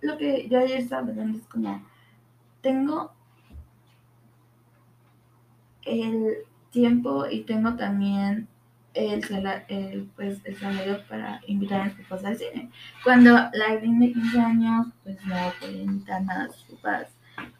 lo 0.00 0.16
que 0.16 0.48
yo 0.48 0.60
ayer 0.60 0.78
estaba 0.78 1.06
pensando 1.06 1.38
es 1.38 1.46
como, 1.46 1.84
tengo 2.60 3.12
el 5.82 6.44
tiempo 6.74 7.26
y 7.26 7.42
tengo 7.44 7.74
también 7.76 8.48
el, 8.92 9.24
el, 9.68 10.10
pues, 10.16 10.40
el 10.44 10.56
salario 10.56 11.00
para 11.08 11.40
invitar 11.46 11.80
a 11.80 11.84
mis 11.84 11.94
papás 11.94 12.24
al 12.24 12.36
cine. 12.36 12.70
Cuando 13.02 13.30
la 13.30 13.76
de 13.76 14.12
15 14.12 14.40
años, 14.40 14.88
pues 15.02 15.16
no 15.24 15.36
podía 15.60 15.82
invitar 15.82 16.22
nada 16.22 16.44
a 16.44 16.52
sus 16.52 16.76
papás. 16.76 17.08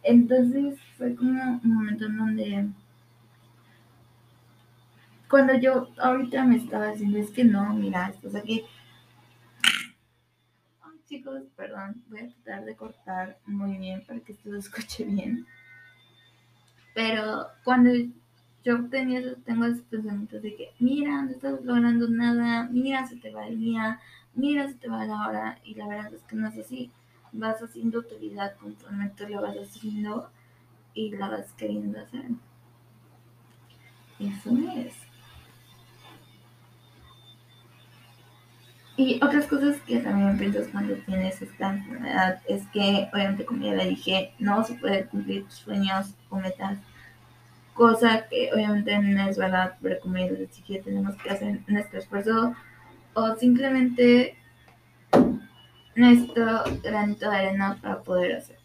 Entonces 0.03 0.79
fue 0.98 1.14
como 1.14 1.61
un 1.64 1.74
momento 1.74 2.07
en 2.07 2.16
donde 2.18 2.68
cuando 5.29 5.55
yo 5.55 5.88
ahorita 5.98 6.44
me 6.44 6.57
estaba 6.57 6.92
diciendo 6.92 7.18
es 7.18 7.31
que 7.31 7.44
no, 7.44 7.72
mira, 7.74 8.09
estás 8.09 8.35
aquí. 8.35 8.64
chicos, 11.07 11.42
perdón, 11.57 12.03
voy 12.09 12.20
a 12.20 12.29
tratar 12.29 12.64
de 12.64 12.77
cortar 12.77 13.38
muy 13.46 13.77
bien 13.77 14.05
para 14.07 14.20
que 14.20 14.33
esto 14.33 14.50
se 14.50 14.59
escuche 14.59 15.05
bien. 15.05 15.46
Pero 16.94 17.48
cuando 17.62 17.90
yo 18.64 18.83
tenía, 18.88 19.20
tengo 19.44 19.66
esos 19.66 19.83
pensamientos 19.83 20.42
de 20.42 20.57
que, 20.57 20.72
mira, 20.79 21.22
no 21.22 21.31
estás 21.31 21.62
logrando 21.62 22.09
nada, 22.09 22.68
mira, 22.70 23.07
se 23.07 23.16
te 23.16 23.31
va 23.31 23.46
el 23.46 23.61
día, 23.61 24.00
mira, 24.35 24.66
se 24.68 24.74
te 24.74 24.88
va 24.88 25.05
la 25.05 25.29
hora, 25.29 25.59
y 25.64 25.74
la 25.74 25.87
verdad 25.87 26.14
es 26.14 26.22
que 26.22 26.37
no 26.37 26.48
es 26.48 26.59
así. 26.59 26.90
Vas 27.33 27.62
haciendo 27.62 28.03
tu 28.03 28.16
vida 28.18 28.55
conforme 28.55 29.11
tú 29.11 29.29
lo 29.29 29.42
vas 29.42 29.57
haciendo 29.57 30.31
y 30.94 31.11
la 31.11 31.29
vas 31.29 31.53
queriendo 31.59 32.00
hacer. 32.00 32.24
Eso 34.18 34.50
es. 34.77 34.94
Y 38.96 39.16
otras 39.16 39.46
cosas 39.46 39.77
que 39.83 39.98
también 39.98 40.38
piensas 40.38 40.68
cuando 40.68 40.94
tienes 40.98 41.42
esta 41.42 41.74
enfermedad 41.74 42.40
es 42.46 42.64
que, 42.68 43.11
obviamente, 43.12 43.44
como 43.44 43.64
ya 43.64 43.74
le 43.74 43.88
dije, 43.88 44.33
no 44.38 44.62
se 44.62 44.74
puede 44.74 45.07
cumplir 45.07 45.44
tus 45.44 45.55
sueños 45.55 46.14
o 46.31 46.37
metas 46.37 46.79
cosa 47.75 48.27
que 48.29 48.51
obviamente 48.53 48.97
no 48.99 49.29
es 49.29 49.37
verdad, 49.37 49.77
pero 49.83 50.01
como 50.01 50.17
ya 50.17 50.27
les 50.31 50.57
dije, 50.57 50.81
tenemos 50.83 51.17
que 51.17 51.31
hacer 51.31 51.61
nuestro 51.67 51.99
esfuerzo 51.99 52.55
o 53.15 53.35
simplemente 53.37 54.37
nuestro 55.95 56.63
granito 56.83 57.31
de 57.31 57.37
arena 57.37 57.79
para 57.83 58.03
poder 58.03 58.37
hacer. 58.37 58.59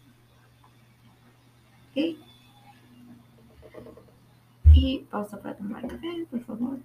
¿Ok? 1.90 2.18
Y 4.72 4.98
pausa 5.10 5.40
para 5.40 5.56
tomar 5.56 5.86
café, 5.86 6.26
por 6.30 6.40
favor. 6.44 6.78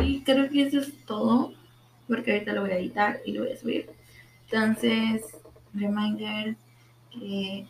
Y 0.00 0.22
creo 0.22 0.48
que 0.48 0.62
eso 0.62 0.78
es 0.78 1.04
todo, 1.04 1.52
porque 2.06 2.32
ahorita 2.32 2.52
lo 2.52 2.62
voy 2.62 2.70
a 2.70 2.78
editar 2.78 3.20
y 3.26 3.32
lo 3.32 3.42
voy 3.42 3.52
a 3.52 3.56
subir. 3.56 3.90
Entonces, 4.44 5.36
reminder 5.74 6.56
que 7.18 7.66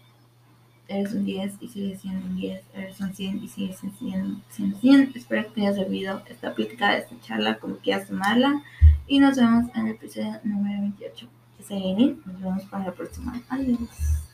eres 0.88 1.12
un 1.12 1.24
10 1.24 1.54
y 1.60 1.68
sigues 1.68 2.00
siendo 2.00 2.26
un 2.26 2.36
10, 2.36 2.62
eres 2.74 3.00
un 3.00 3.12
100 3.12 3.44
y 3.44 3.48
sigues 3.48 3.78
siendo, 3.98 4.40
siendo 4.48 4.78
100. 4.78 5.12
Espero 5.14 5.44
que 5.44 5.50
te 5.50 5.60
haya 5.66 5.74
servido 5.74 6.22
esta 6.26 6.54
plática, 6.54 6.96
esta 6.96 7.20
charla, 7.20 7.58
como 7.58 7.76
quieras 7.76 8.08
tomarla. 8.08 8.62
Y 9.06 9.20
nos 9.20 9.36
vemos 9.36 9.66
en 9.74 9.86
el 9.86 9.94
episodio 9.94 10.40
número 10.44 10.80
28. 10.80 11.28
Soy 11.66 12.16
Nos 12.24 12.40
vemos 12.40 12.64
para 12.64 12.86
la 12.86 12.92
próxima. 12.92 13.42
Adiós. 13.48 14.27